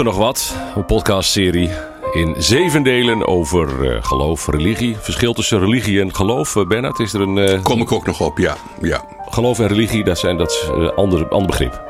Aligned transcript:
Er 0.00 0.06
nog 0.06 0.16
wat? 0.16 0.54
Een 0.76 0.84
podcastserie 0.84 1.70
in 2.12 2.34
zeven 2.38 2.82
delen 2.82 3.26
over 3.26 3.84
uh, 3.84 4.04
geloof, 4.04 4.46
religie. 4.46 4.96
Verschil 5.00 5.32
tussen 5.32 5.58
religie 5.58 6.00
en 6.00 6.14
geloof. 6.14 6.54
Uh, 6.54 6.66
Bernard, 6.66 6.98
is 6.98 7.12
er 7.12 7.20
een... 7.20 7.36
Uh... 7.36 7.62
Kom 7.62 7.80
ik 7.80 7.92
ook 7.92 8.06
nog 8.06 8.20
op, 8.20 8.38
ja. 8.38 8.56
ja. 8.82 9.04
Geloof 9.28 9.58
en 9.58 9.66
religie, 9.66 10.04
dat, 10.04 10.18
zijn, 10.18 10.36
dat 10.36 10.50
is 10.50 10.68
een 10.72 10.94
ander, 10.94 11.28
ander 11.28 11.46
begrip. 11.46 11.82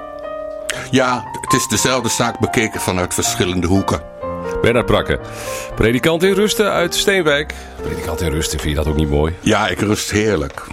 Ja, 0.90 1.24
het 1.40 1.52
is 1.52 1.68
dezelfde 1.68 2.08
zaak 2.08 2.38
bekeken 2.38 2.80
vanuit 2.80 3.14
verschillende 3.14 3.66
hoeken. 3.66 4.02
Bernard 4.62 4.86
Prakke, 4.86 5.20
predikant 5.74 6.22
in 6.22 6.32
Rusten 6.32 6.70
uit 6.70 6.94
Steenwijk. 6.94 7.54
Predikant 7.82 8.20
in 8.20 8.30
Rusten, 8.30 8.58
vind 8.58 8.70
je 8.70 8.82
dat 8.82 8.92
ook 8.92 8.98
niet 8.98 9.10
mooi? 9.10 9.34
Ja, 9.40 9.68
ik 9.68 9.80
rust 9.80 10.10
heerlijk. 10.10 10.66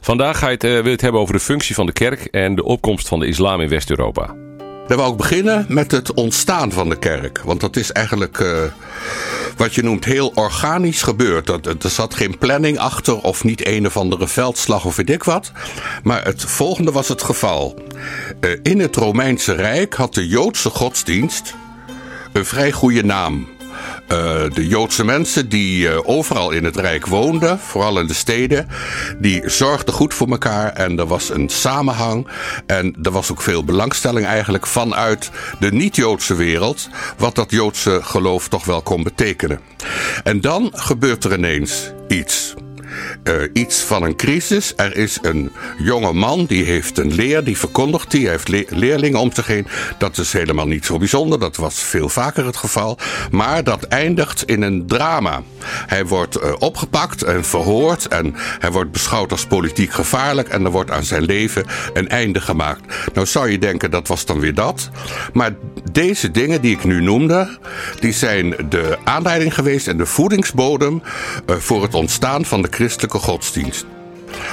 Vandaag 0.00 0.38
ga 0.38 0.46
je 0.46 0.52
het, 0.52 0.62
wil 0.62 0.84
je 0.84 0.90
het 0.90 1.00
hebben 1.00 1.20
over 1.20 1.34
de 1.34 1.40
functie 1.40 1.74
van 1.74 1.86
de 1.86 1.92
kerk 1.92 2.24
en 2.24 2.54
de 2.54 2.64
opkomst 2.64 3.08
van 3.08 3.20
de 3.20 3.26
islam 3.26 3.60
in 3.60 3.68
West-Europa. 3.68 4.41
Dan 4.92 5.00
wou 5.00 5.12
ik 5.12 5.18
beginnen 5.18 5.66
met 5.68 5.90
het 5.90 6.14
ontstaan 6.14 6.72
van 6.72 6.88
de 6.88 6.98
kerk. 6.98 7.40
Want 7.44 7.60
dat 7.60 7.76
is 7.76 7.92
eigenlijk 7.92 8.38
uh, 8.38 8.62
wat 9.56 9.74
je 9.74 9.82
noemt 9.82 10.04
heel 10.04 10.32
organisch 10.34 11.02
gebeurd. 11.02 11.48
Er, 11.48 11.60
er 11.82 11.90
zat 11.90 12.14
geen 12.14 12.38
planning 12.38 12.78
achter 12.78 13.20
of 13.22 13.44
niet 13.44 13.66
een 13.66 13.86
of 13.86 13.96
andere 13.96 14.28
veldslag 14.28 14.84
of 14.84 14.96
weet 14.96 15.10
ik 15.10 15.24
wat. 15.24 15.52
Maar 16.02 16.24
het 16.24 16.42
volgende 16.42 16.92
was 16.92 17.08
het 17.08 17.22
geval. 17.22 17.78
Uh, 18.40 18.58
in 18.62 18.80
het 18.80 18.96
Romeinse 18.96 19.52
Rijk 19.52 19.94
had 19.94 20.14
de 20.14 20.28
Joodse 20.28 20.70
godsdienst 20.70 21.54
een 22.32 22.46
vrij 22.46 22.72
goede 22.72 23.04
naam. 23.04 23.48
Uh, 24.12 24.18
de 24.54 24.66
Joodse 24.66 25.04
mensen 25.04 25.48
die 25.48 25.88
uh, 25.88 25.98
overal 26.02 26.50
in 26.50 26.64
het 26.64 26.76
Rijk 26.76 27.06
woonden, 27.06 27.58
vooral 27.58 28.00
in 28.00 28.06
de 28.06 28.14
steden, 28.14 28.68
die 29.18 29.48
zorgden 29.48 29.94
goed 29.94 30.14
voor 30.14 30.28
elkaar 30.28 30.72
en 30.72 30.98
er 30.98 31.06
was 31.06 31.30
een 31.30 31.48
samenhang. 31.48 32.26
En 32.66 32.96
er 33.02 33.10
was 33.10 33.30
ook 33.30 33.42
veel 33.42 33.64
belangstelling 33.64 34.26
eigenlijk 34.26 34.66
vanuit 34.66 35.30
de 35.58 35.72
niet-Joodse 35.72 36.34
wereld, 36.34 36.88
wat 37.16 37.34
dat 37.34 37.50
Joodse 37.50 38.00
geloof 38.02 38.48
toch 38.48 38.64
wel 38.64 38.82
kon 38.82 39.02
betekenen. 39.02 39.60
En 40.24 40.40
dan 40.40 40.70
gebeurt 40.74 41.24
er 41.24 41.32
ineens 41.36 41.92
iets 42.08 42.54
uh, 43.24 43.34
iets 43.52 43.80
van 43.80 44.02
een 44.02 44.16
crisis. 44.16 44.72
Er 44.76 44.96
is 44.96 45.18
een 45.22 45.52
jonge 45.78 46.12
man 46.12 46.44
die 46.44 46.64
heeft 46.64 46.98
een 46.98 47.14
leer, 47.14 47.44
die 47.44 47.58
verkondigt 47.58 48.10
die. 48.10 48.28
Heeft 48.28 48.48
le 48.48 48.66
leerlingen 48.68 49.20
om 49.20 49.32
zich 49.32 49.46
heen. 49.46 49.66
Dat 49.98 50.18
is 50.18 50.32
helemaal 50.32 50.66
niet 50.66 50.84
zo 50.84 50.98
bijzonder. 50.98 51.38
Dat 51.38 51.56
was 51.56 51.82
veel 51.82 52.08
vaker 52.08 52.46
het 52.46 52.56
geval. 52.56 52.98
Maar 53.30 53.64
dat 53.64 53.82
eindigt 53.82 54.42
in 54.44 54.62
een 54.62 54.86
drama. 54.86 55.42
Hij 55.64 56.06
wordt 56.06 56.42
uh, 56.42 56.52
opgepakt 56.58 57.22
en 57.22 57.44
verhoord. 57.44 58.08
En 58.08 58.34
hij 58.58 58.70
wordt 58.70 58.92
beschouwd 58.92 59.30
als 59.30 59.46
politiek 59.46 59.92
gevaarlijk. 59.92 60.48
En 60.48 60.64
er 60.64 60.70
wordt 60.70 60.90
aan 60.90 61.04
zijn 61.04 61.22
leven 61.22 61.64
een 61.92 62.08
einde 62.08 62.40
gemaakt. 62.40 62.94
Nou 63.14 63.26
zou 63.26 63.50
je 63.50 63.58
denken 63.58 63.90
dat 63.90 64.08
was 64.08 64.24
dan 64.24 64.40
weer 64.40 64.54
dat. 64.54 64.90
Maar 65.32 65.54
deze 65.92 66.30
dingen 66.30 66.60
die 66.60 66.76
ik 66.76 66.84
nu 66.84 67.00
noemde, 67.02 67.58
die 68.00 68.12
zijn 68.12 68.54
de 68.68 68.98
aanleiding 69.04 69.54
geweest 69.54 69.88
en 69.88 69.96
de 69.96 70.06
voedingsbodem 70.06 71.02
uh, 71.50 71.56
voor 71.56 71.82
het 71.82 71.94
ontstaan 71.94 72.44
van 72.44 72.62
de 72.62 72.68
christelijke 72.92 73.26
godsdienst. 73.26 73.86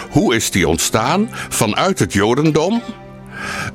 Hoe 0.10 0.36
is 0.36 0.52
die 0.52 0.68
ontstaan? 0.68 1.30
Vanuit 1.50 2.00
het 2.00 2.14
Jodendom. 2.14 2.82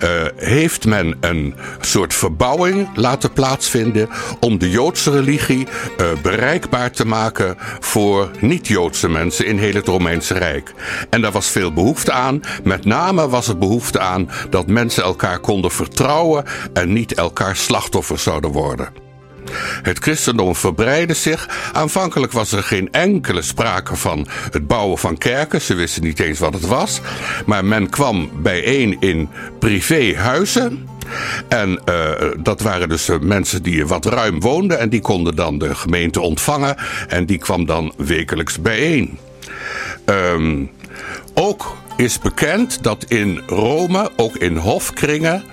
Uh, 0.03 0.25
heeft 0.37 0.87
men 0.87 1.17
een 1.21 1.55
soort 1.81 2.15
verbouwing 2.15 2.89
laten 2.95 3.33
plaatsvinden 3.33 4.09
om 4.41 4.59
de 4.59 4.71
Joodse 4.71 5.11
religie 5.11 5.67
uh, 5.67 6.07
bereikbaar 6.23 6.91
te 6.91 7.07
maken 7.07 7.57
voor 7.81 8.31
niet-Joodse 8.41 9.09
mensen 9.09 9.47
in 9.47 9.59
heel 9.59 9.75
het 9.75 9.87
Romeinse 9.87 10.35
Rijk. 10.35 10.75
En 11.11 11.21
daar 11.21 11.33
was 11.33 11.49
veel 11.51 11.73
behoefte 11.73 12.13
aan. 12.13 12.41
Met 12.63 12.85
name 12.85 13.29
was 13.29 13.49
er 13.49 13.59
behoefte 13.59 14.01
aan 14.01 14.31
dat 14.51 14.67
mensen 14.67 15.03
elkaar 15.03 15.39
konden 15.39 15.71
vertrouwen 15.71 16.45
en 16.73 16.93
niet 16.93 17.15
elkaar 17.15 17.57
slachtoffer 17.57 18.19
zouden 18.19 18.51
worden. 18.51 19.04
Het 19.83 19.99
christendom 19.99 20.57
verbreidde 20.57 21.15
zich. 21.15 21.49
Aanvankelijk 21.73 22.33
was 22.33 22.53
er 22.53 22.63
geen 22.63 22.89
enkele 22.93 23.43
sprake 23.43 23.97
van 23.97 24.27
het 24.51 24.67
bouwen 24.67 24.99
van 24.99 25.19
kerken. 25.19 25.61
Ze 25.61 25.75
wisten 25.75 26.03
niet 26.03 26.21
eens 26.21 26.39
wat 26.39 26.55
het 26.55 26.67
was. 26.67 27.01
Maar 27.47 27.65
men 27.65 27.91
kwam 27.91 28.31
bijeen 28.43 28.97
in 29.01 29.29
privéhuizen. 29.59 30.89
En 31.49 31.81
uh, 31.89 32.11
dat 32.39 32.61
waren 32.61 32.89
dus 32.89 33.09
mensen 33.21 33.63
die 33.63 33.87
wat 33.87 34.05
ruim 34.05 34.41
woonden. 34.41 34.79
En 34.79 34.89
die 34.89 35.01
konden 35.01 35.37
dan 35.37 35.59
de 35.59 35.75
gemeente 35.75 36.21
ontvangen. 36.21 36.77
En 37.09 37.27
die 37.27 37.39
kwam 37.39 37.67
dan 37.67 37.93
wekelijks 37.97 38.61
bijeen. 38.61 39.19
Um, 40.07 40.71
ook 41.35 41.77
is 41.97 42.19
bekend 42.19 42.83
dat 42.83 43.05
in 43.05 43.43
Rome, 43.47 44.11
ook 44.17 44.37
in 44.37 44.57
hofkringen, 44.57 45.45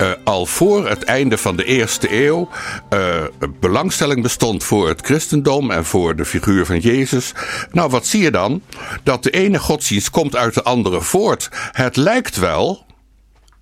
uh, 0.00 0.10
al 0.24 0.46
voor 0.46 0.88
het 0.88 1.04
einde 1.04 1.38
van 1.38 1.56
de 1.56 1.64
eerste 1.64 2.24
eeuw 2.24 2.48
uh, 2.90 3.22
belangstelling 3.60 4.22
bestond 4.22 4.64
voor 4.64 4.88
het 4.88 5.00
christendom 5.00 5.70
en 5.70 5.84
voor 5.84 6.16
de 6.16 6.24
figuur 6.24 6.66
van 6.66 6.78
Jezus. 6.78 7.32
Nou, 7.72 7.90
wat 7.90 8.06
zie 8.06 8.22
je 8.22 8.30
dan? 8.30 8.62
Dat 9.02 9.22
de 9.22 9.30
ene 9.30 9.58
godsdienst 9.58 10.10
komt 10.10 10.36
uit 10.36 10.54
de 10.54 10.62
andere 10.62 11.00
voort. 11.00 11.48
Het 11.72 11.96
lijkt 11.96 12.36
wel 12.36 12.85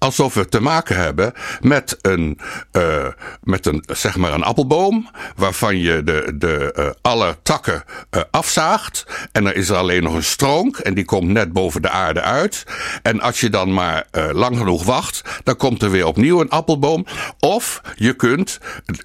alsof 0.04 0.34
we 0.34 0.48
te 0.48 0.60
maken 0.60 0.96
hebben 0.96 1.32
met 1.60 1.98
een, 2.00 2.38
uh, 2.72 3.06
met 3.42 3.66
een, 3.66 3.84
zeg 3.86 4.16
maar 4.16 4.32
een 4.32 4.42
appelboom, 4.42 5.10
waarvan 5.36 5.78
je 5.78 6.02
de, 6.04 6.32
de, 6.34 6.74
uh, 6.78 6.86
alle 7.02 7.36
takken 7.42 7.84
uh, 8.10 8.22
afzaagt. 8.30 9.06
En 9.32 9.46
er 9.46 9.56
is 9.56 9.68
er 9.68 9.76
alleen 9.76 10.02
nog 10.02 10.14
een 10.14 10.24
stronk 10.24 10.76
en 10.76 10.94
die 10.94 11.04
komt 11.04 11.28
net 11.28 11.52
boven 11.52 11.82
de 11.82 11.90
aarde 11.90 12.20
uit. 12.20 12.64
En 13.02 13.20
als 13.20 13.40
je 13.40 13.50
dan 13.50 13.74
maar 13.74 14.06
lang 14.32 14.58
genoeg 14.58 14.84
wacht, 14.84 15.22
dan 15.42 15.56
komt 15.56 15.82
er 15.82 15.90
weer 15.90 16.06
opnieuw 16.06 16.40
een 16.40 16.50
appelboom. 16.50 17.06
Of 17.40 17.80
je 17.94 18.12
kunt 18.12 18.58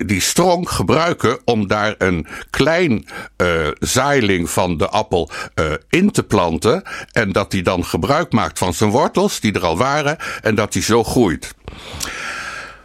die 0.06 0.22
stronk 0.22 0.70
gebruiken 0.70 1.40
om 1.46 1.68
daar 1.68 1.96
een 1.98 2.28
klein 2.50 3.08
zaailing 3.80 4.50
van 4.50 4.78
de 4.78 4.90
appel 4.90 5.30
in 5.90 6.12
te 6.12 6.24
planten. 6.24 6.84
En 7.12 7.32
dat 7.32 7.52
die 7.52 7.64
dan 7.64 7.86
gebruik 7.86 8.32
maakt 8.32 8.58
van 8.58 8.74
zijn 8.74 8.90
wortels, 8.90 9.40
die 9.40 9.54
er 9.54 9.66
al 9.66 9.78
waren. 9.78 10.18
En 10.42 10.56
dat 10.56 10.74
die 10.74 10.84
zo 10.90 11.04
groeit. 11.04 11.54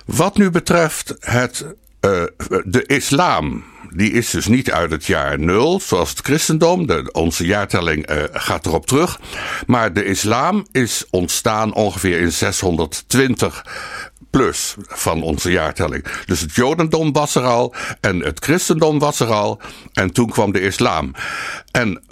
Wat 0.05 0.37
nu 0.37 0.51
betreft 0.51 1.15
het, 1.21 1.65
uh, 2.01 2.23
de 2.65 2.85
islam. 2.87 3.65
Die 3.91 4.13
is 4.13 4.31
dus 4.31 4.47
niet 4.47 4.71
uit 4.71 4.91
het 4.91 5.05
jaar 5.05 5.39
nul, 5.39 5.81
zoals 5.81 6.11
het 6.11 6.21
christendom. 6.21 6.87
De, 6.87 7.09
onze 7.13 7.47
jaartelling 7.47 8.11
uh, 8.11 8.23
gaat 8.33 8.67
erop 8.67 8.87
terug. 8.87 9.21
Maar 9.67 9.93
de 9.93 10.05
islam 10.05 10.67
is 10.73 11.05
ontstaan 11.11 11.75
ongeveer 11.75 12.21
in 12.21 12.33
620 12.33 13.67
plus 14.31 14.75
van 14.79 15.23
onze 15.23 15.51
jaartelling. 15.51 16.05
Dus 16.27 16.41
het 16.41 16.55
jodendom 16.55 17.13
was 17.13 17.35
er 17.35 17.45
al 17.45 17.75
en 18.01 18.21
het 18.21 18.45
christendom 18.45 18.99
was 18.99 19.21
er 19.21 19.33
al. 19.33 19.61
En 19.93 20.13
toen 20.13 20.31
kwam 20.31 20.53
de 20.53 20.61
islam. 20.61 21.15
En 21.71 22.03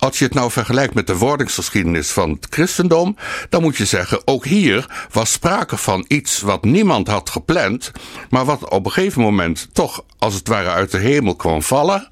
als 0.00 0.18
je 0.18 0.24
het 0.24 0.34
nou 0.34 0.50
vergelijkt 0.50 0.94
met 0.94 1.06
de 1.06 1.16
wordingsgeschiedenis 1.16 2.10
van 2.10 2.30
het 2.30 2.46
christendom, 2.50 3.16
dan 3.48 3.62
moet 3.62 3.76
je 3.76 3.84
zeggen, 3.84 4.22
ook 4.24 4.44
hier 4.44 5.06
was 5.12 5.32
sprake 5.32 5.76
van 5.76 6.04
iets 6.08 6.40
wat 6.40 6.64
niemand 6.64 7.08
had 7.08 7.30
gepland, 7.30 7.92
maar 8.30 8.44
wat 8.44 8.70
op 8.70 8.84
een 8.86 8.92
gegeven 8.92 9.22
moment 9.22 9.68
toch 9.72 10.04
als 10.18 10.34
het 10.34 10.48
ware 10.48 10.70
uit 10.70 10.90
de 10.90 10.98
hemel 10.98 11.36
kwam 11.36 11.62
vallen. 11.62 12.08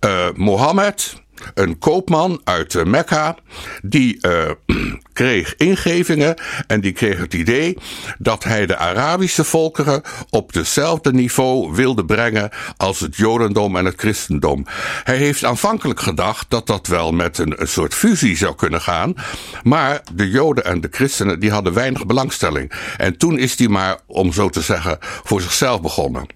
Uh, 0.00 0.26
Mohammed, 0.34 1.22
een 1.54 1.78
koopman 1.78 2.40
uit 2.44 2.84
Mekka, 2.84 3.36
die 3.82 4.18
uh, 4.20 4.50
kreeg 5.12 5.56
ingevingen 5.56 6.34
en 6.66 6.80
die 6.80 6.92
kreeg 6.92 7.18
het 7.18 7.34
idee 7.34 7.78
dat 8.18 8.44
hij 8.44 8.66
de 8.66 8.76
Arabische 8.76 9.44
volkeren 9.44 10.02
op 10.30 10.52
dezelfde 10.52 11.12
niveau 11.12 11.74
wilde 11.74 12.04
brengen 12.04 12.50
als 12.76 13.00
het 13.00 13.16
Jodendom 13.16 13.76
en 13.76 13.84
het 13.84 14.00
Christendom. 14.00 14.66
Hij 15.04 15.16
heeft 15.16 15.44
aanvankelijk 15.44 16.00
gedacht 16.00 16.50
dat 16.50 16.66
dat 16.66 16.86
wel 16.86 17.12
met 17.12 17.38
een, 17.38 17.60
een 17.60 17.68
soort 17.68 17.94
fusie 17.94 18.36
zou 18.36 18.54
kunnen 18.54 18.80
gaan, 18.80 19.14
maar 19.62 20.00
de 20.12 20.30
Joden 20.30 20.64
en 20.64 20.80
de 20.80 20.88
Christenen 20.90 21.40
die 21.40 21.50
hadden 21.50 21.72
weinig 21.72 22.06
belangstelling. 22.06 22.72
En 22.96 23.16
toen 23.16 23.38
is 23.38 23.58
hij 23.58 23.68
maar, 23.68 23.98
om 24.06 24.32
zo 24.32 24.48
te 24.48 24.60
zeggen, 24.60 24.98
voor 25.00 25.40
zichzelf 25.40 25.80
begonnen. 25.80 26.26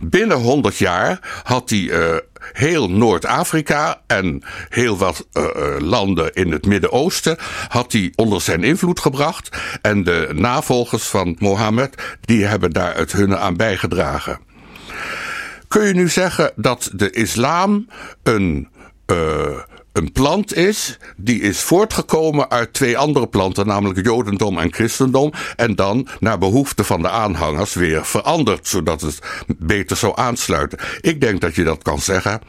Binnen 0.00 0.36
100 0.36 0.76
jaar 0.76 1.40
had 1.42 1.70
hij 1.70 1.78
uh, 1.78 2.16
heel 2.52 2.90
Noord-Afrika 2.90 4.00
en 4.06 4.42
heel 4.68 4.98
wat 4.98 5.26
uh, 5.32 5.44
landen 5.78 6.34
in 6.34 6.52
het 6.52 6.66
Midden-Oosten 6.66 7.36
had 7.68 7.92
hij 7.92 8.12
onder 8.16 8.40
zijn 8.40 8.64
invloed 8.64 9.00
gebracht. 9.00 9.56
En 9.82 10.04
de 10.04 10.28
navolgers 10.32 11.02
van 11.02 11.36
Mohammed, 11.38 12.16
die 12.20 12.44
hebben 12.44 12.70
daar 12.70 12.96
het 12.96 13.12
hunne 13.12 13.36
aan 13.36 13.56
bijgedragen. 13.56 14.40
Kun 15.68 15.86
je 15.86 15.94
nu 15.94 16.08
zeggen 16.08 16.52
dat 16.56 16.90
de 16.92 17.10
islam 17.10 17.88
een, 18.22 18.68
uh, 19.06 19.58
een 19.92 20.12
plant 20.12 20.54
is 20.54 20.98
die 21.16 21.40
is 21.40 21.60
voortgekomen 21.60 22.50
uit 22.50 22.72
twee 22.72 22.98
andere 22.98 23.26
planten, 23.26 23.66
namelijk 23.66 24.04
Jodendom 24.04 24.58
en 24.58 24.72
Christendom. 24.72 25.32
En 25.56 25.74
dan 25.74 26.08
naar 26.20 26.38
behoefte 26.38 26.84
van 26.84 27.02
de 27.02 27.08
aanhangers 27.08 27.74
weer 27.74 28.06
veranderd, 28.06 28.68
zodat 28.68 29.00
het 29.00 29.18
beter 29.58 29.96
zou 29.96 30.12
aansluiten. 30.16 30.78
Ik 31.00 31.20
denk 31.20 31.40
dat 31.40 31.54
je 31.54 31.64
dat 31.64 31.82
kan 31.82 31.98
zeggen. 31.98 32.40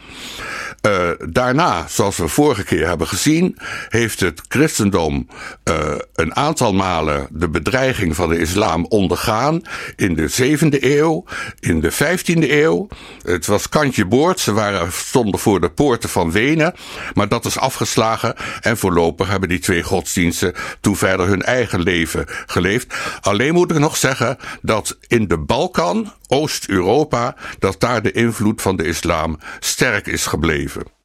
Uh, 0.87 1.09
daarna, 1.29 1.87
zoals 1.87 2.17
we 2.17 2.27
vorige 2.27 2.63
keer 2.63 2.87
hebben 2.87 3.07
gezien, 3.07 3.57
heeft 3.89 4.19
het 4.19 4.41
christendom 4.47 5.27
uh, 5.63 5.95
een 6.15 6.35
aantal 6.35 6.73
malen 6.73 7.27
de 7.29 7.49
bedreiging 7.49 8.15
van 8.15 8.29
de 8.29 8.39
islam 8.39 8.85
ondergaan. 8.85 9.61
In 9.95 10.15
de 10.15 10.57
7e 10.59 10.83
eeuw, 10.83 11.25
in 11.59 11.79
de 11.79 11.91
15e 11.91 12.49
eeuw. 12.49 12.87
Het 13.23 13.45
was 13.45 13.69
kantje 13.69 14.05
boord, 14.05 14.39
ze 14.39 14.53
waren, 14.53 14.91
stonden 14.91 15.39
voor 15.39 15.61
de 15.61 15.69
poorten 15.69 16.09
van 16.09 16.31
Wenen. 16.31 16.73
Maar 17.13 17.29
dat 17.31 17.45
is 17.45 17.59
afgeslagen 17.59 18.35
en 18.61 18.77
voorlopig 18.77 19.27
hebben 19.27 19.49
die 19.49 19.59
twee 19.59 19.83
godsdiensten 19.83 20.53
toen 20.81 20.95
verder 20.95 21.27
hun 21.27 21.41
eigen 21.41 21.81
leven 21.81 22.25
geleefd. 22.45 22.93
Alleen 23.21 23.53
moet 23.53 23.71
ik 23.71 23.79
nog 23.79 23.97
zeggen 23.97 24.37
dat 24.61 24.97
in 25.07 25.27
de 25.27 25.37
Balkan, 25.37 26.13
Oost-Europa, 26.27 27.35
dat 27.59 27.79
daar 27.79 28.01
de 28.01 28.11
invloed 28.11 28.61
van 28.61 28.75
de 28.75 28.83
islam 28.83 29.39
sterk 29.59 30.07
is 30.07 30.25
gebleven. 30.25 31.00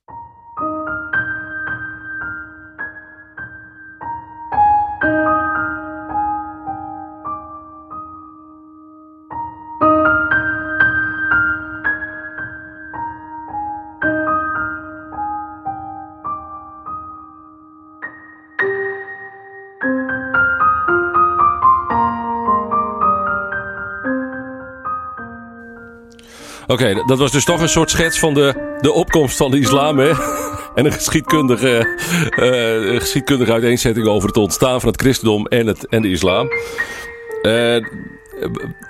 Oké, 26.66 27.02
dat 27.06 27.18
was 27.18 27.30
dus 27.30 27.44
toch 27.44 27.60
een 27.60 27.68
soort 27.68 27.90
schets 27.90 28.18
van 28.18 28.34
de, 28.34 28.76
de 28.80 28.92
opkomst 28.92 29.36
van 29.36 29.50
de 29.50 29.58
islam, 29.58 29.98
hè? 29.98 30.10
En 30.74 30.84
een 30.84 30.92
geschiedkundige, 30.92 31.98
uh, 32.36 33.00
geschiedkundige 33.00 33.52
uiteenzetting 33.52 34.06
over 34.06 34.28
het 34.28 34.36
ontstaan 34.36 34.80
van 34.80 34.88
het 34.90 35.00
christendom 35.00 35.46
en, 35.46 35.66
het, 35.66 35.86
en 35.86 36.02
de 36.02 36.10
islam. 36.10 36.48
Uh, 37.42 37.76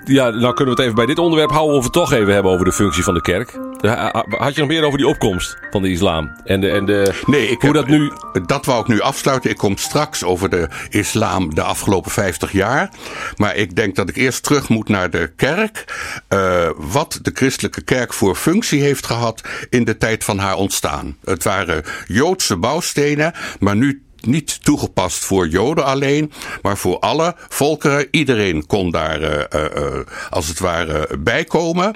ja, 0.05 0.29
nou 0.29 0.53
kunnen 0.53 0.65
we 0.65 0.69
het 0.69 0.79
even 0.79 0.95
bij 0.95 1.05
dit 1.05 1.19
onderwerp 1.19 1.51
houden 1.51 1.75
of 1.75 1.79
we 1.79 1.83
het 1.83 1.93
toch 1.93 2.11
even 2.11 2.33
hebben 2.33 2.51
over 2.51 2.65
de 2.65 2.71
functie 2.71 3.03
van 3.03 3.13
de 3.13 3.21
kerk. 3.21 3.59
Had 3.81 4.55
je 4.55 4.59
nog 4.59 4.67
meer 4.67 4.83
over 4.83 4.97
die 4.97 5.07
opkomst 5.07 5.57
van 5.71 5.81
de 5.81 5.89
islam? 5.89 6.31
En 6.45 6.61
de, 6.61 6.69
en 6.69 6.85
de, 6.85 7.21
nee, 7.25 7.47
ik 7.47 7.61
hoe 7.61 7.73
dat 7.73 7.87
nu. 7.87 8.11
Dat 8.45 8.65
wou 8.65 8.81
ik 8.81 8.87
nu 8.87 9.01
afsluiten. 9.01 9.49
Ik 9.49 9.57
kom 9.57 9.77
straks 9.77 10.23
over 10.23 10.49
de 10.49 10.69
islam 10.89 11.55
de 11.55 11.61
afgelopen 11.61 12.11
50 12.11 12.51
jaar. 12.51 12.89
Maar 13.35 13.55
ik 13.55 13.75
denk 13.75 13.95
dat 13.95 14.09
ik 14.09 14.15
eerst 14.15 14.43
terug 14.43 14.69
moet 14.69 14.89
naar 14.89 15.09
de 15.09 15.31
kerk. 15.35 15.85
Uh, 16.29 16.69
wat 16.75 17.19
de 17.21 17.31
christelijke 17.33 17.81
kerk 17.81 18.13
voor 18.13 18.35
functie 18.35 18.81
heeft 18.81 19.05
gehad 19.05 19.41
in 19.69 19.83
de 19.83 19.97
tijd 19.97 20.23
van 20.23 20.37
haar 20.37 20.55
ontstaan. 20.55 21.17
Het 21.23 21.43
waren 21.43 21.83
Joodse 22.07 22.57
bouwstenen, 22.57 23.33
maar 23.59 23.75
nu 23.75 24.06
niet 24.25 24.63
toegepast 24.63 25.25
voor 25.25 25.47
Joden 25.47 25.85
alleen, 25.85 26.31
maar 26.61 26.77
voor 26.77 26.99
alle 26.99 27.35
volkeren. 27.37 28.07
Iedereen 28.11 28.65
kon 28.65 28.91
daar 28.91 29.21
uh, 29.21 29.43
uh, 29.55 29.99
als 30.29 30.47
het 30.47 30.59
ware 30.59 31.17
bijkomen. 31.19 31.95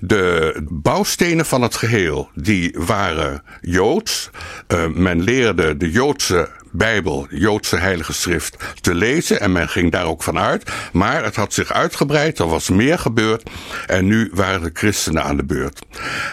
De 0.00 0.56
bouwstenen 0.70 1.46
van 1.46 1.62
het 1.62 1.76
geheel, 1.76 2.30
die 2.34 2.74
waren 2.78 3.42
Joods. 3.60 4.30
Men 4.94 5.22
leerde 5.22 5.76
de 5.76 5.90
Joodse 5.90 6.48
Bijbel, 6.78 7.26
Joodse 7.30 7.76
heilige 7.76 8.12
schrift, 8.12 8.56
te 8.80 8.94
lezen. 8.94 9.40
En 9.40 9.52
men 9.52 9.68
ging 9.68 9.92
daar 9.92 10.06
ook 10.06 10.22
vanuit. 10.22 10.70
Maar 10.92 11.24
het 11.24 11.36
had 11.36 11.52
zich 11.52 11.72
uitgebreid, 11.72 12.38
er 12.38 12.48
was 12.48 12.68
meer 12.68 12.98
gebeurd. 12.98 13.50
En 13.86 14.06
nu 14.06 14.30
waren 14.34 14.62
de 14.62 14.70
christenen 14.72 15.24
aan 15.24 15.36
de 15.36 15.44
beurt. 15.44 15.80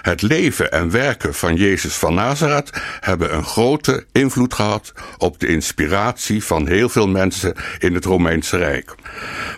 Het 0.01 0.21
leven 0.21 0.71
en 0.71 0.91
werken 0.91 1.33
van 1.33 1.55
Jezus 1.55 1.93
van 1.93 2.13
Nazareth 2.13 2.81
hebben 2.99 3.33
een 3.33 3.45
grote 3.45 4.05
invloed 4.11 4.53
gehad 4.53 4.93
op 5.17 5.39
de 5.39 5.47
inspiratie 5.47 6.43
van 6.43 6.67
heel 6.67 6.89
veel 6.89 7.07
mensen 7.07 7.55
in 7.79 7.93
het 7.93 8.05
Romeinse 8.05 8.57
Rijk. 8.57 8.95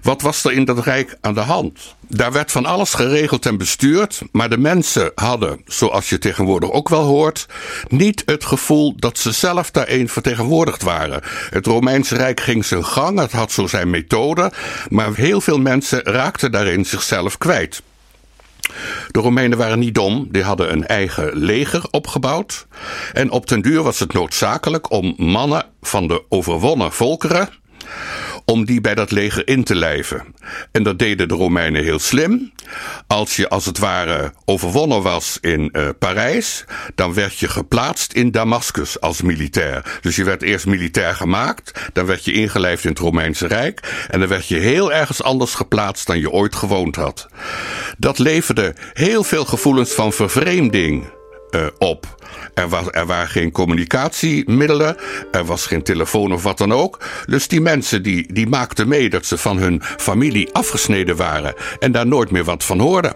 Wat 0.01 0.21
was 0.21 0.43
er 0.43 0.51
in 0.51 0.65
dat 0.65 0.79
Rijk 0.79 1.15
aan 1.21 1.33
de 1.33 1.39
hand? 1.39 1.95
Daar 2.09 2.31
werd 2.31 2.51
van 2.51 2.65
alles 2.65 2.93
geregeld 2.93 3.45
en 3.45 3.57
bestuurd, 3.57 4.21
maar 4.31 4.49
de 4.49 4.57
mensen 4.57 5.11
hadden, 5.15 5.61
zoals 5.65 6.09
je 6.09 6.17
tegenwoordig 6.17 6.71
ook 6.71 6.89
wel 6.89 7.03
hoort, 7.03 7.45
niet 7.87 8.23
het 8.25 8.45
gevoel 8.45 8.93
dat 8.95 9.17
ze 9.17 9.31
zelf 9.31 9.71
daarin 9.71 10.09
vertegenwoordigd 10.09 10.81
waren. 10.81 11.21
Het 11.49 11.65
Romeinse 11.65 12.15
Rijk 12.15 12.39
ging 12.39 12.65
zijn 12.65 12.85
gang, 12.85 13.19
het 13.19 13.31
had 13.31 13.51
zo 13.51 13.67
zijn 13.67 13.89
methode, 13.89 14.51
maar 14.89 15.15
heel 15.15 15.41
veel 15.41 15.59
mensen 15.59 16.01
raakten 16.03 16.51
daarin 16.51 16.85
zichzelf 16.85 17.37
kwijt. 17.37 17.81
De 19.11 19.19
Romeinen 19.19 19.57
waren 19.57 19.79
niet 19.79 19.95
dom, 19.95 20.27
die 20.31 20.43
hadden 20.43 20.71
een 20.71 20.87
eigen 20.87 21.31
leger 21.33 21.87
opgebouwd. 21.91 22.67
En 23.13 23.31
op 23.31 23.47
den 23.47 23.61
duur 23.61 23.83
was 23.83 23.99
het 23.99 24.13
noodzakelijk 24.13 24.91
om 24.91 25.13
mannen 25.17 25.65
van 25.81 26.07
de 26.07 26.23
overwonnen 26.29 26.91
volkeren 26.91 27.49
om 28.51 28.65
die 28.65 28.81
bij 28.81 28.95
dat 28.95 29.11
leger 29.11 29.47
in 29.47 29.63
te 29.63 29.75
lijven. 29.75 30.35
En 30.71 30.83
dat 30.83 30.99
deden 30.99 31.27
de 31.27 31.33
Romeinen 31.33 31.83
heel 31.83 31.99
slim. 31.99 32.51
Als 33.07 33.35
je 33.35 33.49
als 33.49 33.65
het 33.65 33.77
ware 33.77 34.33
overwonnen 34.45 35.01
was 35.01 35.37
in 35.41 35.69
uh, 35.71 35.89
Parijs, 35.99 36.65
dan 36.95 37.13
werd 37.13 37.39
je 37.39 37.47
geplaatst 37.47 38.13
in 38.13 38.31
Damascus 38.31 38.99
als 38.99 39.21
militair. 39.21 39.99
Dus 40.01 40.15
je 40.15 40.23
werd 40.23 40.41
eerst 40.41 40.65
militair 40.65 41.15
gemaakt, 41.15 41.89
dan 41.93 42.05
werd 42.05 42.25
je 42.25 42.31
ingelijfd 42.31 42.83
in 42.83 42.89
het 42.89 42.99
Romeinse 42.99 43.47
Rijk 43.47 44.05
en 44.09 44.19
dan 44.19 44.29
werd 44.29 44.47
je 44.47 44.57
heel 44.57 44.93
ergens 44.93 45.23
anders 45.23 45.53
geplaatst 45.53 46.07
dan 46.07 46.19
je 46.19 46.31
ooit 46.31 46.55
gewoond 46.55 46.95
had. 46.95 47.27
Dat 47.97 48.19
leverde 48.19 48.75
heel 48.93 49.23
veel 49.23 49.45
gevoelens 49.45 49.91
van 49.91 50.13
vervreemding 50.13 51.15
uh, 51.51 51.67
op. 51.77 52.15
Er, 52.53 52.69
was, 52.69 52.85
er 52.91 53.05
waren 53.05 53.27
geen 53.27 53.51
communicatiemiddelen, 53.51 54.97
er 55.31 55.45
was 55.45 55.65
geen 55.65 55.83
telefoon 55.83 56.33
of 56.33 56.43
wat 56.43 56.57
dan 56.57 56.73
ook. 56.73 56.99
Dus 57.25 57.47
die 57.47 57.61
mensen 57.61 58.03
die, 58.03 58.33
die 58.33 58.47
maakten 58.47 58.87
mee 58.87 59.09
dat 59.09 59.25
ze 59.25 59.37
van 59.37 59.57
hun 59.57 59.81
familie 59.83 60.53
afgesneden 60.53 61.15
waren 61.15 61.53
en 61.79 61.91
daar 61.91 62.07
nooit 62.07 62.31
meer 62.31 62.43
wat 62.43 62.63
van 62.63 62.79
hoorden. 62.79 63.13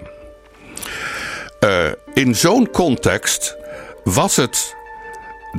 Uh, 1.60 1.92
in 2.14 2.36
zo'n 2.36 2.70
context 2.70 3.56
was 4.04 4.36
het 4.36 4.76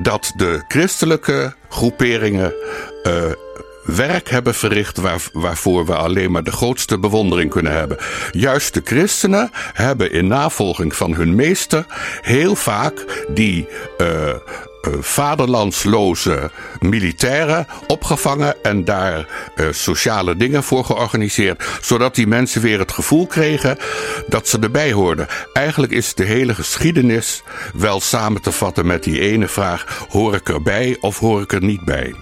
dat 0.03 0.33
de 0.37 0.65
christelijke 0.69 1.55
groeperingen 1.69 2.55
uh, 3.03 3.33
werk 3.85 4.31
hebben 4.31 4.55
verricht 4.55 4.97
waar, 4.97 5.23
waarvoor 5.33 5.87
we 5.87 5.97
alleen 5.97 6.31
maar 6.31 6.45
de 6.45 6.53
grootste 6.53 6.99
bewondering 6.99 7.51
kunnen 7.51 7.73
hebben. 7.73 7.97
Juist 8.31 8.75
de 8.75 8.81
christenen 8.85 9.51
hebben 9.73 10.13
in 10.13 10.27
navolging 10.27 10.97
van 10.97 11.15
hun 11.15 11.35
meester 11.35 11.87
heel 12.21 12.57
vaak 12.57 13.25
die 13.29 13.69
uh, 13.99 14.35
vaderlandsloze 15.01 16.51
militairen 16.81 17.67
opgevangen 17.87 18.63
en 18.63 18.85
daar 18.85 19.27
uh, 19.57 19.67
sociale 19.71 20.37
dingen 20.37 20.63
voor 20.63 20.85
georganiseerd, 20.85 21.65
zodat 21.81 22.15
die 22.15 22.27
mensen 22.27 22.61
weer 22.61 22.79
het 22.79 22.93
gevoel 22.93 23.27
kregen 23.27 23.79
dat 24.27 24.49
ze 24.49 24.59
erbij 24.59 24.93
hoorden. 24.93 25.27
Eigenlijk 25.53 25.93
is 25.93 26.15
de 26.15 26.25
hele 26.25 26.55
geschiedenis 26.55 27.43
wel 27.75 28.01
samen 28.01 28.43
te 28.43 28.53
vatten 28.53 28.87
met 28.87 29.03
die 29.03 29.21
ene 29.21 29.49
vraag: 29.49 30.07
hoor 30.09 30.35
ik 30.35 30.49
erbij 30.49 30.97
of 31.01 31.19
hoor 31.19 31.43
ik 31.43 31.53
er 31.53 31.63
niet 31.65 31.85
bij? 31.85 32.15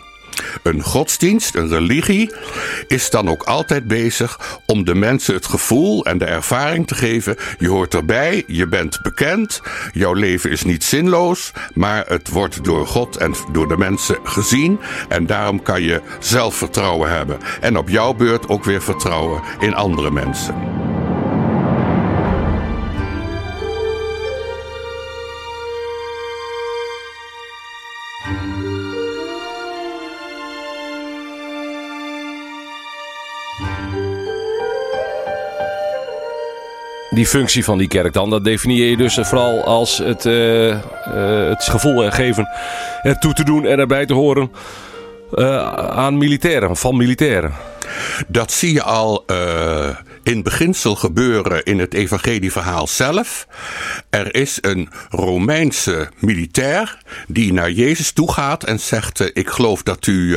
Een 0.62 0.82
godsdienst, 0.82 1.54
een 1.54 1.68
religie, 1.68 2.32
is 2.86 3.10
dan 3.10 3.28
ook 3.28 3.42
altijd 3.42 3.86
bezig 3.86 4.60
om 4.66 4.84
de 4.84 4.94
mensen 4.94 5.34
het 5.34 5.46
gevoel 5.46 6.04
en 6.04 6.18
de 6.18 6.24
ervaring 6.24 6.86
te 6.86 6.94
geven: 6.94 7.36
je 7.58 7.68
hoort 7.68 7.94
erbij, 7.94 8.44
je 8.46 8.68
bent 8.68 9.02
bekend, 9.02 9.60
jouw 9.92 10.12
leven 10.12 10.50
is 10.50 10.62
niet 10.62 10.84
zinloos, 10.84 11.52
maar 11.74 12.04
het 12.08 12.28
wordt 12.28 12.64
door 12.64 12.86
God 12.86 13.16
en 13.16 13.34
door 13.52 13.68
de 13.68 13.76
mensen 13.76 14.18
gezien 14.24 14.80
en 15.08 15.26
daarom 15.26 15.62
kan 15.62 15.82
je 15.82 16.00
zelfvertrouwen 16.18 17.10
hebben. 17.10 17.38
En 17.60 17.78
op 17.78 17.88
jouw 17.88 18.14
beurt 18.14 18.48
ook 18.48 18.64
weer 18.64 18.82
vertrouwen 18.82 19.42
in 19.60 19.74
andere 19.74 20.10
mensen. 20.10 20.54
Die 37.10 37.26
functie 37.26 37.64
van 37.64 37.78
die 37.78 37.88
kerk 37.88 38.12
dan, 38.12 38.30
dat 38.30 38.44
definieer 38.44 38.90
je 38.90 38.96
dus 38.96 39.18
vooral 39.20 39.64
als 39.64 39.98
het, 39.98 40.24
uh, 40.24 40.68
uh, 40.68 40.78
het 41.48 41.64
gevoel 41.64 42.10
geven 42.10 42.48
ertoe 43.02 43.32
te 43.32 43.44
doen 43.44 43.66
en 43.66 43.78
erbij 43.78 44.06
te 44.06 44.14
horen 44.14 44.52
uh, 45.34 45.72
aan 45.74 46.18
militairen, 46.18 46.76
van 46.76 46.96
militairen. 46.96 47.52
Dat 48.26 48.52
zie 48.52 48.72
je 48.72 48.82
al 48.82 49.24
in 50.30 50.42
beginsel 50.42 50.96
gebeuren 50.96 51.64
in 51.64 51.78
het 51.78 51.94
evangelieverhaal 51.94 52.86
zelf. 52.86 53.46
Er 54.10 54.34
is 54.34 54.58
een 54.60 54.88
Romeinse 55.08 56.10
militair 56.18 56.98
die 57.28 57.52
naar 57.52 57.70
Jezus 57.70 58.12
toe 58.12 58.32
gaat 58.32 58.64
en 58.64 58.80
zegt: 58.80 59.36
Ik 59.36 59.48
geloof 59.48 59.82
dat 59.82 60.06
u, 60.06 60.36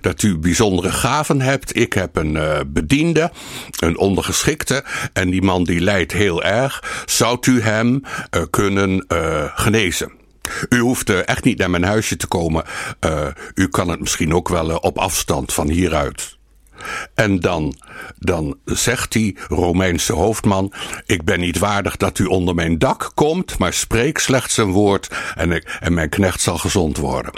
dat 0.00 0.22
u 0.22 0.38
bijzondere 0.38 0.90
gaven 0.90 1.40
hebt. 1.40 1.76
Ik 1.76 1.92
heb 1.92 2.16
een 2.16 2.38
bediende, 2.66 3.30
een 3.78 3.98
ondergeschikte. 3.98 4.84
En 5.12 5.30
die 5.30 5.42
man 5.42 5.64
die 5.64 5.80
lijdt 5.80 6.12
heel 6.12 6.42
erg. 6.42 7.04
Zou 7.06 7.38
u 7.48 7.62
hem 7.62 8.02
kunnen 8.50 9.04
genezen? 9.54 10.12
U 10.68 10.78
hoeft 10.78 11.10
echt 11.10 11.44
niet 11.44 11.58
naar 11.58 11.70
mijn 11.70 11.84
huisje 11.84 12.16
te 12.16 12.26
komen. 12.26 12.64
U 13.54 13.68
kan 13.68 13.88
het 13.88 14.00
misschien 14.00 14.34
ook 14.34 14.48
wel 14.48 14.76
op 14.76 14.98
afstand 14.98 15.52
van 15.52 15.68
hieruit. 15.68 16.40
En 17.14 17.40
dan, 17.40 17.74
dan 18.18 18.58
zegt 18.64 19.12
die 19.12 19.36
Romeinse 19.48 20.12
hoofdman: 20.12 20.72
Ik 21.06 21.24
ben 21.24 21.40
niet 21.40 21.58
waardig 21.58 21.96
dat 21.96 22.18
u 22.18 22.24
onder 22.24 22.54
mijn 22.54 22.78
dak 22.78 23.10
komt, 23.14 23.58
maar 23.58 23.72
spreek 23.72 24.18
slechts 24.18 24.56
een 24.56 24.70
woord 24.70 25.08
en, 25.34 25.64
en 25.80 25.94
mijn 25.94 26.08
knecht 26.08 26.40
zal 26.40 26.58
gezond 26.58 26.96
worden. 26.96 27.32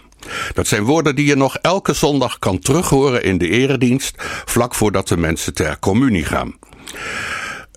Dat 0.53 0.67
zijn 0.67 0.83
woorden 0.83 1.17
die 1.17 1.27
je 1.27 1.37
nog 1.37 1.57
elke 1.57 1.93
zondag 1.93 2.39
kan 2.39 2.59
terughoren 2.59 3.23
in 3.23 3.39
de 3.39 3.49
eredienst, 3.49 4.15
vlak 4.45 4.75
voordat 4.75 5.09
de 5.09 5.17
mensen 5.17 5.55
ter 5.55 5.79
communie 5.79 6.25
gaan. 6.25 6.55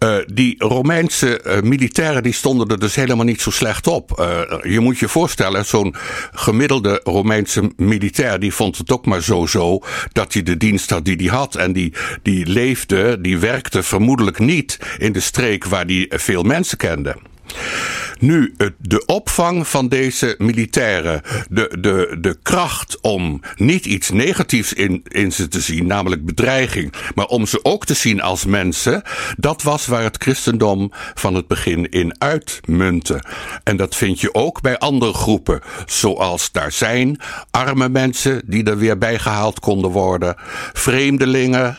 Uh, 0.03 0.17
die 0.33 0.55
Romeinse 0.57 1.41
uh, 1.45 1.61
militairen 1.61 2.23
die 2.23 2.33
stonden 2.33 2.67
er 2.67 2.79
dus 2.79 2.95
helemaal 2.95 3.25
niet 3.25 3.41
zo 3.41 3.51
slecht 3.51 3.87
op. 3.87 4.19
Uh, 4.19 4.41
je 4.73 4.79
moet 4.79 4.97
je 4.97 5.07
voorstellen, 5.07 5.65
zo'n 5.65 5.95
gemiddelde 6.33 6.99
Romeinse 7.03 7.71
militair 7.75 8.39
die 8.39 8.53
vond 8.53 8.77
het 8.77 8.91
ook 8.91 9.05
maar 9.05 9.23
zo 9.23 9.45
zo 9.45 9.79
dat 10.11 10.33
hij 10.33 10.43
de 10.43 10.57
dienst 10.57 10.89
had 10.89 11.05
die 11.05 11.15
hij 11.15 11.37
had. 11.37 11.55
En 11.55 11.73
die, 11.73 11.93
die 12.21 12.45
leefde, 12.45 13.21
die 13.21 13.37
werkte 13.37 13.83
vermoedelijk 13.83 14.39
niet 14.39 14.79
in 14.97 15.11
de 15.11 15.19
streek 15.19 15.65
waar 15.65 15.85
hij 15.85 16.05
veel 16.09 16.43
mensen 16.43 16.77
kende. 16.77 17.15
Nu, 18.19 18.55
de 18.77 19.05
opvang 19.05 19.67
van 19.67 19.87
deze 19.87 20.35
militairen, 20.37 21.21
de, 21.49 21.77
de, 21.79 22.17
de 22.21 22.37
kracht 22.41 23.01
om 23.01 23.41
niet 23.55 23.85
iets 23.85 24.09
negatiefs 24.09 24.73
in, 24.73 25.01
in 25.07 25.31
ze 25.31 25.47
te 25.47 25.61
zien, 25.61 25.87
namelijk 25.87 26.25
bedreiging, 26.25 26.93
maar 27.15 27.25
om 27.25 27.45
ze 27.45 27.59
ook 27.63 27.85
te 27.85 27.93
zien 27.93 28.21
als 28.21 28.45
mensen, 28.45 29.01
dat 29.37 29.61
was 29.61 29.85
waar 29.85 30.03
het 30.03 30.17
christendom 30.21 30.91
van 31.13 31.35
het 31.35 31.47
begin 31.47 31.89
in 31.89 32.21
uitmunte. 32.21 33.23
En 33.63 33.77
dat 33.77 33.95
vind 33.95 34.19
je 34.21 34.33
ook 34.33 34.61
bij 34.61 34.77
andere 34.77 35.13
groepen, 35.13 35.61
zoals 35.85 36.51
daar 36.51 36.71
zijn 36.71 37.19
arme 37.51 37.89
mensen 37.89 38.41
die 38.45 38.63
er 38.63 38.77
weer 38.77 38.97
bijgehaald 38.97 39.59
konden 39.59 39.91
worden, 39.91 40.35
vreemdelingen, 40.73 41.77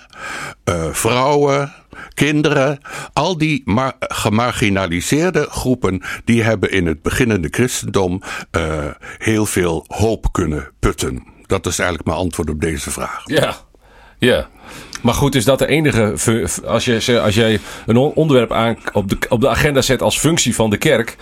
uh, 0.65 0.93
vrouwen, 0.93 1.73
kinderen, 2.15 2.79
al 3.13 3.39
die 3.39 3.63
gemarginaliseerde 3.99 5.47
groepen, 5.51 6.03
die 6.25 6.43
hebben 6.43 6.71
in 6.71 6.87
het 6.87 7.03
beginnende 7.03 7.49
christendom 7.51 8.23
uh, 8.57 8.85
heel 9.19 9.47
veel 9.47 9.85
hoop 9.87 10.33
kunnen 10.33 10.71
putten. 10.79 11.25
Dat 11.47 11.67
is 11.67 11.79
eigenlijk 11.79 12.09
mijn 12.09 12.21
antwoord 12.21 12.51
op 12.51 12.61
deze 12.61 12.91
vraag. 12.91 13.23
Ja, 13.25 13.57
ja. 14.19 14.49
Maar 15.03 15.15
goed, 15.15 15.35
is 15.35 15.45
dat 15.45 15.59
de 15.59 15.67
enige. 15.67 16.15
Als, 16.67 16.85
je, 16.85 17.21
als 17.21 17.35
jij 17.35 17.61
een 17.87 17.97
onderwerp 17.97 18.53
aan, 18.53 18.77
op, 18.93 19.09
de, 19.09 19.17
op 19.29 19.41
de 19.41 19.49
agenda 19.49 19.83
zet 19.83 20.03
als 20.03 20.19
functie 20.19 20.55
van 20.55 20.71
de 20.71 20.77
kerk. 20.77 21.17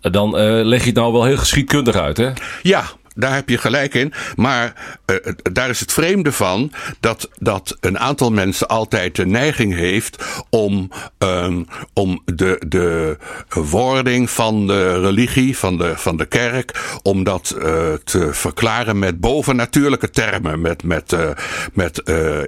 dan 0.00 0.28
uh, 0.28 0.64
leg 0.64 0.80
je 0.80 0.86
het 0.86 0.94
nou 0.94 1.12
wel 1.12 1.24
heel 1.24 1.36
geschiedkundig 1.36 1.96
uit, 1.96 2.16
hè? 2.16 2.30
Ja, 2.62 2.84
daar 3.20 3.34
heb 3.34 3.48
je 3.48 3.58
gelijk 3.58 3.94
in. 3.94 4.12
Maar 4.36 4.74
uh, 5.06 5.16
daar 5.52 5.68
is 5.68 5.80
het 5.80 5.92
vreemde 5.92 6.32
van 6.32 6.72
dat, 7.00 7.28
dat 7.38 7.76
een 7.80 7.98
aantal 7.98 8.30
mensen 8.30 8.68
altijd 8.68 9.16
de 9.16 9.26
neiging 9.26 9.74
heeft 9.74 10.24
om, 10.50 10.90
um, 11.18 11.66
om 11.92 12.22
de, 12.24 12.62
de 12.66 13.16
wording 13.48 14.30
van 14.30 14.66
de 14.66 15.00
religie, 15.00 15.58
van 15.58 15.78
de, 15.78 15.92
van 15.96 16.16
de 16.16 16.26
kerk, 16.26 16.98
om 17.02 17.24
dat 17.24 17.54
uh, 17.56 17.62
te 18.04 18.28
verklaren 18.32 18.98
met 18.98 19.20
bovennatuurlijke 19.20 20.10
termen, 20.10 20.60
met, 20.60 20.82
met, 20.82 21.12
uh, 21.12 21.30
met 21.72 22.02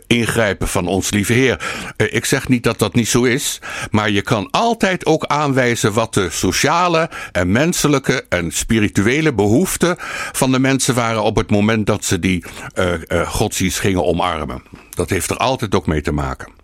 ingrijpen 0.07 0.69
van 0.69 0.87
ons 0.87 1.11
lieve 1.11 1.33
Heer. 1.33 1.61
ik 1.97 2.25
zeg 2.25 2.49
niet 2.49 2.63
dat 2.63 2.79
dat 2.79 2.95
niet 2.95 3.09
zo 3.09 3.23
is, 3.23 3.61
maar 3.91 4.11
je 4.11 4.23
kan 4.23 4.49
altijd 4.51 5.07
ook 5.07 5.25
aanwijzen 5.25 5.93
wat 5.93 6.15
de 6.15 6.31
sociale 6.31 7.11
en 7.33 7.53
menselijke 7.53 8.25
en 8.29 8.51
spirituele 8.51 9.33
behoeften 9.33 9.97
van 10.33 10.53
de 10.53 10.59
mensen 10.63 10.95
waren 10.95 11.23
op 11.23 11.37
het 11.37 11.51
moment 11.51 11.87
dat 11.87 12.05
ze 12.05 12.19
die 12.19 12.45
uh, 12.75 13.29
godsdienst 13.29 13.79
gingen 13.79 14.05
omarmen. 14.05 14.63
Dat 14.91 15.11
heeft 15.11 15.31
er 15.31 15.37
altijd 15.37 15.75
ook 15.75 15.87
mee 15.87 16.03
te 16.03 16.13
maken. 16.13 16.61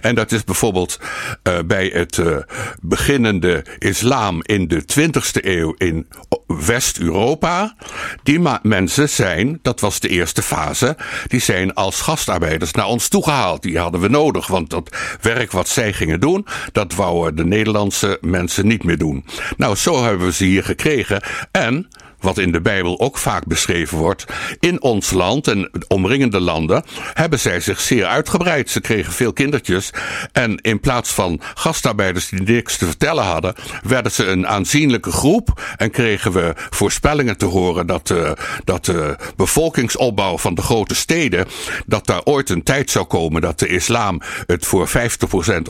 En 0.00 0.14
dat 0.14 0.32
is 0.32 0.44
bijvoorbeeld 0.44 1.00
uh, 1.42 1.58
bij 1.66 1.86
het 1.86 2.16
uh, 2.16 2.36
beginnende 2.80 3.64
islam 3.78 4.42
in 4.42 4.68
de 4.68 4.82
20ste 4.82 5.44
eeuw 5.44 5.74
in 5.76 6.06
West-Europa. 6.46 7.74
Die 8.22 8.40
mensen 8.62 9.08
zijn, 9.08 9.58
dat 9.62 9.80
was 9.80 10.00
de 10.00 10.08
eerste 10.08 10.42
fase, 10.42 10.96
die 11.26 11.40
zijn 11.40 11.74
als 11.74 12.00
gastarbeiders 12.00 12.72
naar 12.72 12.86
ons 12.86 13.08
toegehaald. 13.08 13.62
Die 13.62 13.78
hadden 13.78 14.00
we 14.00 14.08
nodig, 14.08 14.46
want 14.46 14.70
dat 14.70 14.96
werk 15.20 15.52
wat 15.52 15.68
zij 15.68 15.92
gingen 15.92 16.20
doen, 16.20 16.46
dat 16.72 16.94
wouden 16.94 17.36
de 17.36 17.44
Nederlandse 17.44 18.18
mensen 18.20 18.66
niet 18.66 18.84
meer 18.84 18.98
doen. 18.98 19.24
Nou, 19.56 19.76
zo 19.76 20.02
hebben 20.04 20.26
we 20.26 20.32
ze 20.32 20.44
hier 20.44 20.64
gekregen. 20.64 21.22
En 21.50 21.88
wat 22.20 22.38
in 22.38 22.52
de 22.52 22.60
Bijbel 22.60 23.00
ook 23.00 23.18
vaak 23.18 23.46
beschreven 23.46 23.98
wordt, 23.98 24.24
in 24.60 24.82
ons 24.82 25.10
land 25.10 25.48
en 25.48 25.70
omringende 25.88 26.40
landen 26.40 26.84
hebben 27.12 27.38
zij 27.38 27.60
zich 27.60 27.80
zeer 27.80 28.06
uitgebreid. 28.06 28.70
Ze 28.70 28.80
kregen 28.80 29.12
veel 29.12 29.32
kindertjes 29.32 29.90
en 30.32 30.56
in 30.56 30.80
plaats 30.80 31.10
van 31.10 31.40
gastarbeiders 31.54 32.28
die 32.28 32.42
niks 32.42 32.76
te 32.76 32.86
vertellen 32.86 33.24
hadden, 33.24 33.54
werden 33.82 34.12
ze 34.12 34.26
een 34.26 34.46
aanzienlijke 34.46 35.10
groep 35.10 35.74
en 35.76 35.90
kregen 35.90 36.32
we 36.32 36.52
voorspellingen 36.70 37.36
te 37.36 37.44
horen 37.44 37.86
dat, 37.86 38.06
de, 38.06 38.36
dat 38.64 38.84
de 38.84 39.16
bevolkingsopbouw 39.36 40.38
van 40.38 40.54
de 40.54 40.62
grote 40.62 40.94
steden, 40.94 41.46
dat 41.86 42.06
daar 42.06 42.24
ooit 42.24 42.50
een 42.50 42.62
tijd 42.62 42.90
zou 42.90 43.04
komen 43.04 43.40
dat 43.40 43.58
de 43.58 43.68
islam 43.68 44.20
het 44.46 44.66
voor 44.66 44.88
50% 44.88 44.92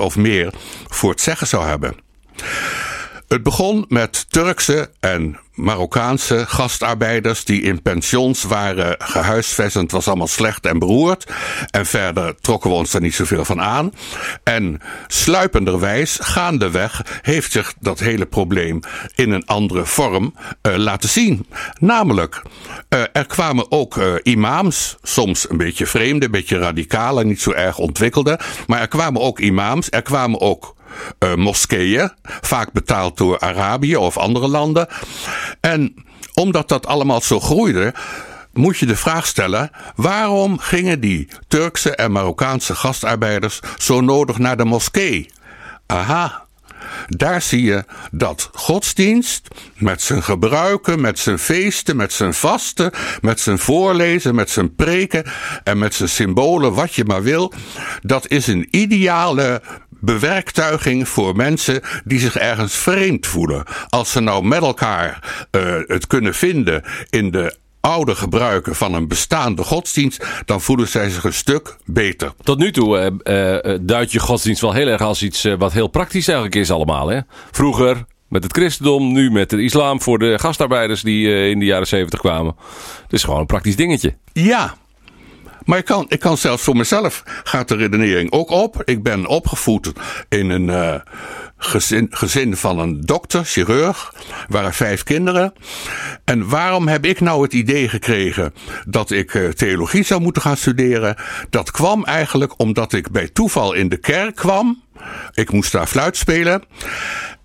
of 0.01 0.17
meer 0.17 0.53
voor 0.89 1.11
het 1.11 1.21
zeggen 1.21 1.47
zou 1.47 1.67
hebben. 1.67 1.97
Het 3.29 3.43
begon 3.43 3.85
met 3.89 4.27
Turkse 4.29 4.91
en 5.01 5.39
Marokkaanse 5.55 6.45
gastarbeiders 6.47 7.45
die 7.45 7.63
in 7.63 7.83
pensions 7.83 8.43
waren 8.43 8.95
gehuisvest. 8.99 9.75
Het 9.75 9.91
was 9.91 10.07
allemaal 10.09 10.27
slecht 10.27 10.67
en 10.67 10.79
beroerd. 10.79 11.27
En 11.71 11.87
verder 11.87 12.35
trokken 12.41 12.71
we 12.71 12.77
ons 12.77 12.95
er 12.95 13.01
niet 13.01 13.15
zoveel 13.15 13.45
van 13.45 13.61
aan. 13.61 13.93
En 14.43 14.81
sluipenderwijs, 15.07 16.19
gaandeweg, 16.21 17.21
heeft 17.23 17.53
zich 17.53 17.75
dat 17.81 17.99
hele 17.99 18.27
probleem 18.27 18.81
in 19.15 19.31
een 19.31 19.47
andere 19.47 19.87
vorm 19.87 20.35
uh, 20.63 20.77
laten 20.77 21.09
zien. 21.09 21.47
Namelijk, 21.81 22.43
uh, 22.89 23.03
er 23.13 23.27
kwamen 23.27 23.71
ook 23.71 23.97
uh, 23.97 24.15
imams, 24.23 24.97
soms 25.03 25.51
een 25.51 25.57
beetje 25.57 25.87
vreemde, 25.87 26.25
een 26.25 26.31
beetje 26.31 26.59
radicale, 26.59 27.25
niet 27.25 27.41
zo 27.41 27.51
erg 27.51 27.79
ontwikkelde. 27.79 28.41
Maar 28.67 28.81
er 28.81 28.89
kwamen 28.89 29.21
ook 29.21 29.39
imams, 29.39 29.87
er 29.91 30.03
kwamen 30.03 30.41
ook 30.41 30.77
uh, 31.19 31.35
moskeeën, 31.35 32.11
vaak 32.23 32.73
betaald 32.73 33.17
door 33.17 33.39
Arabië 33.39 33.97
of 33.97 34.17
andere 34.17 34.49
landen. 34.49 34.89
En 35.61 35.95
omdat 36.35 36.69
dat 36.69 36.87
allemaal 36.87 37.21
zo 37.21 37.41
groeide, 37.41 37.95
moet 38.53 38.79
je 38.79 38.87
de 38.87 38.97
vraag 38.97 39.27
stellen: 39.27 39.71
waarom 39.97 40.59
gingen 40.59 41.01
die 41.01 41.29
Turkse 41.49 41.95
en 41.95 42.13
Marokkaanse 42.13 42.75
gastarbeiders 42.75 43.61
zo 43.79 44.01
nodig 44.01 44.39
naar 44.39 44.57
de 44.57 44.65
moskee? 44.65 45.31
Aha. 45.87 46.47
Daar 47.07 47.43
zie 47.43 47.63
je 47.63 47.85
dat 48.11 48.51
godsdienst 48.53 49.49
met 49.77 50.03
zijn 50.03 50.23
gebruiken, 50.23 51.01
met 51.01 51.19
zijn 51.19 51.39
feesten, 51.39 51.97
met 51.97 52.13
zijn 52.13 52.35
vasten, 52.35 52.93
met 53.21 53.41
zijn 53.41 53.59
voorlezen, 53.59 54.35
met 54.35 54.51
zijn 54.51 54.75
preken 54.75 55.25
en 55.65 55.79
met 55.79 55.95
zijn 55.95 56.09
symbolen, 56.09 56.75
wat 56.75 56.95
je 56.95 57.05
maar 57.05 57.23
wil, 57.23 57.53
dat 58.01 58.29
is 58.29 58.47
een 58.47 58.69
ideale 58.71 59.63
bewerktuiging 60.01 61.09
voor 61.09 61.37
mensen 61.37 61.81
die 62.05 62.19
zich 62.19 62.37
ergens 62.37 62.75
vreemd 62.75 63.27
voelen. 63.27 63.65
Als 63.89 64.13
ze 64.13 64.21
nou 64.21 64.45
met 64.45 64.63
elkaar 64.63 65.47
uh, 65.51 65.75
het 65.87 66.07
kunnen 66.07 66.35
vinden 66.35 66.85
in 67.11 67.31
de 67.31 67.57
oude 67.81 68.15
gebruiken 68.15 68.75
van 68.75 68.95
een 68.95 69.09
bestaande 69.09 69.63
godsdienst, 69.63 70.27
dan 70.45 70.61
voelen 70.61 70.89
zij 70.89 71.11
zich 71.11 71.25
een 71.25 71.33
stuk 71.33 71.77
beter. 71.85 72.33
Tot 72.43 72.59
nu 72.59 72.73
toe 72.73 73.21
uh, 73.25 73.63
uh, 73.65 73.79
duidt 73.81 74.13
je 74.13 74.19
godsdienst 74.19 74.61
wel 74.61 74.73
heel 74.73 74.87
erg 74.87 75.01
als 75.01 75.23
iets 75.23 75.49
wat 75.59 75.73
heel 75.73 75.89
praktisch 75.89 76.29
eigenlijk 76.29 76.57
is 76.57 76.71
allemaal. 76.71 77.09
Hè? 77.09 77.21
Vroeger 77.51 78.05
met 78.29 78.43
het 78.43 78.53
christendom, 78.53 79.13
nu 79.13 79.31
met 79.31 79.51
de 79.51 79.63
islam 79.63 80.03
voor 80.03 80.19
de 80.19 80.39
gastarbeiders 80.39 81.03
die 81.03 81.51
in 81.51 81.59
de 81.59 81.65
jaren 81.65 81.87
zeventig 81.87 82.21
kwamen. 82.21 82.57
Het 83.03 83.13
is 83.13 83.25
gewoon 83.25 83.41
een 83.41 83.47
praktisch 83.47 83.77
dingetje. 83.77 84.15
Ja, 84.33 84.75
Maar 85.65 85.79
ik 85.79 85.85
kan, 85.85 86.07
ik 86.09 86.21
kan 86.21 86.39
zelfs 86.39 86.63
voor 86.63 86.77
mezelf 86.77 87.23
gaat 87.45 87.69
de 87.69 87.77
redenering 87.77 88.33
ook 88.33 88.51
op. 88.51 88.83
Ik 88.85 89.03
ben 89.03 89.27
opgevoed 89.27 89.93
in 90.29 90.51
een 90.51 90.69
uh, 90.69 90.95
gezin, 91.57 92.07
gezin 92.11 92.57
van 92.57 92.79
een 92.79 93.01
dokter, 93.01 93.45
chirurg. 93.45 94.15
waren 94.49 94.75
vijf 94.75 95.03
kinderen. 95.03 95.53
En 96.25 96.49
waarom 96.49 96.89
heb 96.89 97.05
ik 97.05 97.21
nou 97.21 97.43
het 97.43 97.53
idee 97.53 97.89
gekregen 97.89 98.55
dat 98.87 99.11
ik 99.11 99.35
uh, 99.35 99.49
theologie 99.49 100.05
zou 100.05 100.21
moeten 100.21 100.43
gaan 100.43 100.57
studeren? 100.57 101.17
Dat 101.51 101.71
kwam 101.71 102.05
eigenlijk 102.05 102.55
omdat 102.57 102.93
ik 102.93 103.11
bij 103.11 103.29
toeval 103.29 103.73
in 103.73 103.89
de 103.89 103.97
kerk 103.97 104.35
kwam. 104.35 104.83
Ik 105.35 105.53
moest 105.53 105.73
daar 105.73 105.87
fluit 105.87 106.17
spelen. 106.17 106.65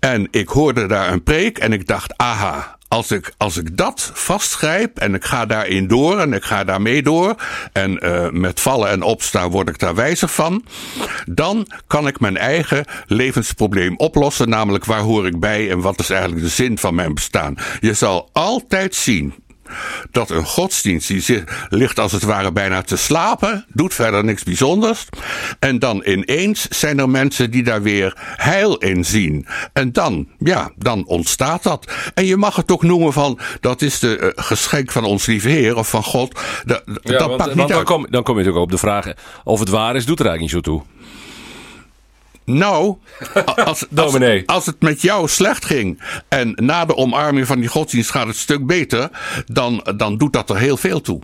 En 0.00 0.28
ik 0.30 0.48
hoorde 0.48 0.86
daar 0.86 1.12
een 1.12 1.22
preek 1.22 1.58
en 1.58 1.72
ik 1.72 1.86
dacht, 1.86 2.16
aha, 2.16 2.73
als 2.88 3.10
ik, 3.10 3.32
als 3.36 3.56
ik 3.56 3.76
dat 3.76 4.10
vastgrijp 4.14 4.98
en 4.98 5.14
ik 5.14 5.24
ga 5.24 5.46
daarin 5.46 5.86
door 5.86 6.18
en 6.18 6.32
ik 6.32 6.44
ga 6.44 6.64
daarmee 6.64 7.02
door 7.02 7.34
en 7.72 7.98
uh, 8.04 8.30
met 8.30 8.60
vallen 8.60 8.90
en 8.90 9.02
opstaan 9.02 9.50
word 9.50 9.68
ik 9.68 9.78
daar 9.78 9.94
wijzer 9.94 10.28
van, 10.28 10.64
dan 11.26 11.66
kan 11.86 12.06
ik 12.06 12.20
mijn 12.20 12.36
eigen 12.36 12.84
levensprobleem 13.06 13.96
oplossen, 13.96 14.48
namelijk 14.48 14.84
waar 14.84 15.00
hoor 15.00 15.26
ik 15.26 15.40
bij 15.40 15.70
en 15.70 15.80
wat 15.80 15.98
is 15.98 16.10
eigenlijk 16.10 16.42
de 16.42 16.48
zin 16.48 16.78
van 16.78 16.94
mijn 16.94 17.14
bestaan. 17.14 17.56
Je 17.80 17.94
zal 17.94 18.28
altijd 18.32 18.94
zien 18.94 19.34
dat 20.10 20.30
een 20.30 20.44
godsdienst 20.44 21.08
die 21.08 21.44
ligt 21.68 21.98
als 21.98 22.12
het 22.12 22.22
ware 22.22 22.52
bijna 22.52 22.82
te 22.82 22.96
slapen, 22.96 23.64
doet 23.68 23.94
verder 23.94 24.24
niks 24.24 24.42
bijzonders. 24.42 25.06
En 25.58 25.78
dan 25.78 26.02
ineens 26.04 26.68
zijn 26.68 26.98
er 26.98 27.08
mensen 27.08 27.50
die 27.50 27.62
daar 27.62 27.82
weer 27.82 28.12
heil 28.36 28.76
in 28.76 29.04
zien. 29.04 29.46
En 29.72 29.92
dan, 29.92 30.28
ja, 30.38 30.70
dan 30.76 31.06
ontstaat 31.06 31.62
dat. 31.62 31.92
En 32.14 32.26
je 32.26 32.36
mag 32.36 32.56
het 32.56 32.72
ook 32.72 32.82
noemen 32.82 33.12
van, 33.12 33.38
dat 33.60 33.82
is 33.82 33.98
de 33.98 34.18
uh, 34.20 34.44
geschenk 34.44 34.92
van 34.92 35.04
ons 35.04 35.26
lieve 35.26 35.48
Heer 35.48 35.76
of 35.76 35.88
van 35.88 36.04
God. 36.04 36.40
De, 36.64 36.82
ja, 37.02 37.18
dat 37.18 37.26
want, 37.26 37.36
pakt 37.36 37.48
niet 37.48 37.58
want 37.58 37.68
dan, 37.68 37.84
kom, 37.84 38.06
dan 38.10 38.22
kom 38.22 38.38
je 38.38 38.44
natuurlijk 38.44 38.64
op 38.64 38.70
de 38.70 38.78
vraag 38.78 39.12
of 39.44 39.60
het 39.60 39.68
waar 39.68 39.96
is, 39.96 40.06
doet 40.06 40.20
er 40.20 40.26
eigenlijk 40.26 40.54
niet 40.54 40.64
zo 40.64 40.72
toe. 40.72 40.82
Nou, 42.44 42.96
als, 43.64 43.86
als, 43.94 44.46
als, 44.46 44.66
het 44.66 44.82
met 44.82 45.02
jou 45.02 45.28
slecht 45.28 45.64
ging 45.64 46.02
en 46.28 46.52
na 46.56 46.84
de 46.84 46.96
omarming 46.96 47.46
van 47.46 47.60
die 47.60 47.68
godsdienst 47.68 48.10
gaat 48.10 48.26
het 48.26 48.36
stuk 48.36 48.66
beter, 48.66 49.10
dan, 49.46 49.86
dan 49.96 50.16
doet 50.16 50.32
dat 50.32 50.50
er 50.50 50.58
heel 50.58 50.76
veel 50.76 51.00
toe. 51.00 51.20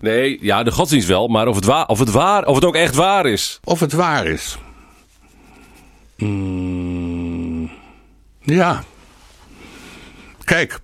Nee, 0.00 0.38
ja, 0.40 0.62
de 0.62 0.72
godsdienst 0.72 1.08
wel, 1.08 1.28
maar 1.28 1.46
of 1.46 1.54
het, 1.54 1.64
waar, 1.64 1.86
of 1.86 1.98
het, 1.98 2.10
waar, 2.10 2.44
of 2.46 2.54
het 2.54 2.64
ook 2.64 2.74
echt 2.74 2.94
waar 2.94 3.26
is. 3.26 3.60
Of 3.64 3.80
het 3.80 3.92
waar 3.92 4.26
is. 4.26 4.58
Mm, 6.16 7.70
ja. 8.40 8.84
Kijk, 10.44 10.80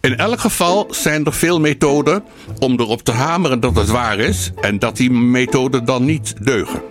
in 0.00 0.16
elk 0.16 0.40
geval 0.40 0.86
zijn 0.90 1.24
er 1.24 1.32
veel 1.32 1.60
methoden 1.60 2.24
om 2.58 2.80
erop 2.80 3.02
te 3.02 3.12
hameren 3.12 3.60
dat 3.60 3.76
het 3.76 3.88
waar 3.88 4.18
is 4.18 4.50
en 4.60 4.78
dat 4.78 4.96
die 4.96 5.10
methoden 5.10 5.84
dan 5.84 6.04
niet 6.04 6.34
deugen. 6.44 6.82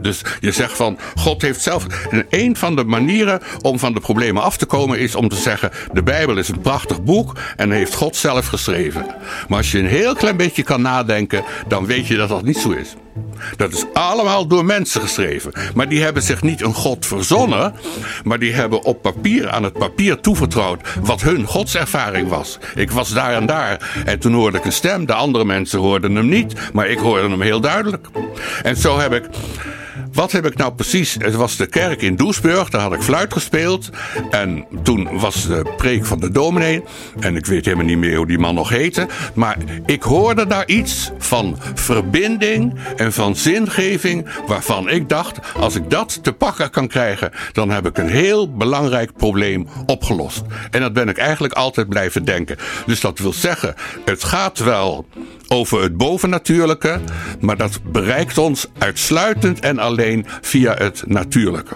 Dus 0.00 0.22
je 0.40 0.52
zegt 0.52 0.76
van, 0.76 0.98
God 1.14 1.42
heeft 1.42 1.60
zelf. 1.60 1.86
En 2.10 2.26
een 2.30 2.56
van 2.56 2.76
de 2.76 2.84
manieren 2.84 3.40
om 3.62 3.78
van 3.78 3.92
de 3.92 4.00
problemen 4.00 4.42
af 4.42 4.56
te 4.56 4.66
komen 4.66 4.98
is 4.98 5.14
om 5.14 5.28
te 5.28 5.36
zeggen: 5.36 5.70
de 5.92 6.02
Bijbel 6.02 6.36
is 6.36 6.48
een 6.48 6.60
prachtig 6.60 7.02
boek 7.02 7.38
en 7.56 7.70
heeft 7.70 7.94
God 7.94 8.16
zelf 8.16 8.46
geschreven. 8.46 9.06
Maar 9.48 9.58
als 9.58 9.72
je 9.72 9.78
een 9.78 9.86
heel 9.86 10.14
klein 10.14 10.36
beetje 10.36 10.62
kan 10.62 10.82
nadenken, 10.82 11.44
dan 11.68 11.86
weet 11.86 12.06
je 12.06 12.16
dat 12.16 12.28
dat 12.28 12.44
niet 12.44 12.58
zo 12.58 12.70
is. 12.70 12.94
Dat 13.56 13.72
is 13.72 13.84
allemaal 13.92 14.46
door 14.46 14.64
mensen 14.64 15.00
geschreven. 15.00 15.52
Maar 15.74 15.88
die 15.88 16.02
hebben 16.02 16.22
zich 16.22 16.42
niet 16.42 16.62
een 16.62 16.74
God 16.74 17.06
verzonnen, 17.06 17.74
maar 18.24 18.38
die 18.38 18.52
hebben 18.52 18.82
op 18.82 19.02
papier 19.02 19.50
aan 19.50 19.62
het 19.62 19.72
papier 19.72 20.20
toevertrouwd 20.20 20.80
wat 21.00 21.22
hun 21.22 21.46
godservaring 21.46 22.28
was. 22.28 22.58
Ik 22.74 22.90
was 22.90 23.12
daar 23.12 23.32
en 23.32 23.46
daar 23.46 24.02
en 24.04 24.18
toen 24.18 24.32
hoorde 24.32 24.58
ik 24.58 24.64
een 24.64 24.72
stem. 24.72 25.06
De 25.06 25.14
andere 25.14 25.44
mensen 25.44 25.78
hoorden 25.78 26.14
hem 26.14 26.28
niet, 26.28 26.54
maar 26.72 26.88
ik 26.88 26.98
hoorde 26.98 27.28
hem 27.28 27.40
heel 27.40 27.60
duidelijk. 27.60 28.06
En 28.62 28.76
zo 28.76 28.98
heb 28.98 29.12
ik 29.12 29.24
wat 30.16 30.32
heb 30.32 30.46
ik 30.46 30.56
nou 30.56 30.72
precies? 30.72 31.16
Het 31.18 31.34
was 31.34 31.56
de 31.56 31.66
kerk 31.66 32.02
in 32.02 32.16
Doesburg, 32.16 32.70
daar 32.70 32.80
had 32.80 32.92
ik 32.92 33.02
fluit 33.02 33.32
gespeeld. 33.32 33.90
En 34.30 34.64
toen 34.82 35.18
was 35.18 35.46
de 35.46 35.72
preek 35.76 36.06
van 36.06 36.20
de 36.20 36.30
dominee. 36.30 36.82
En 37.20 37.36
ik 37.36 37.46
weet 37.46 37.64
helemaal 37.64 37.86
niet 37.86 37.98
meer 37.98 38.16
hoe 38.16 38.26
die 38.26 38.38
man 38.38 38.54
nog 38.54 38.68
heette. 38.68 39.06
Maar 39.34 39.56
ik 39.86 40.02
hoorde 40.02 40.46
daar 40.46 40.66
iets 40.66 41.10
van 41.18 41.58
verbinding 41.74 42.78
en 42.96 43.12
van 43.12 43.36
zingeving. 43.36 44.26
Waarvan 44.46 44.88
ik 44.88 45.08
dacht, 45.08 45.38
als 45.54 45.74
ik 45.74 45.90
dat 45.90 46.18
te 46.22 46.32
pakken 46.32 46.70
kan 46.70 46.88
krijgen, 46.88 47.30
dan 47.52 47.70
heb 47.70 47.86
ik 47.86 47.98
een 47.98 48.10
heel 48.10 48.56
belangrijk 48.56 49.12
probleem 49.16 49.68
opgelost. 49.86 50.42
En 50.70 50.80
dat 50.80 50.92
ben 50.92 51.08
ik 51.08 51.18
eigenlijk 51.18 51.54
altijd 51.54 51.88
blijven 51.88 52.24
denken. 52.24 52.56
Dus 52.86 53.00
dat 53.00 53.18
wil 53.18 53.32
zeggen, 53.32 53.74
het 54.04 54.24
gaat 54.24 54.58
wel 54.58 55.06
over 55.48 55.82
het 55.82 55.96
bovennatuurlijke, 55.96 57.00
maar 57.40 57.56
dat 57.56 57.80
bereikt 57.92 58.38
ons 58.38 58.66
uitsluitend 58.78 59.60
en 59.60 59.78
alleen 59.78 60.26
via 60.40 60.74
het 60.74 61.02
natuurlijke. 61.06 61.74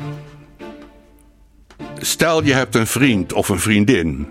Stel 1.96 2.44
je 2.44 2.52
hebt 2.52 2.74
een 2.74 2.87
vriend 2.87 3.33
of 3.33 3.48
een 3.48 3.61
vriendin. 3.61 4.28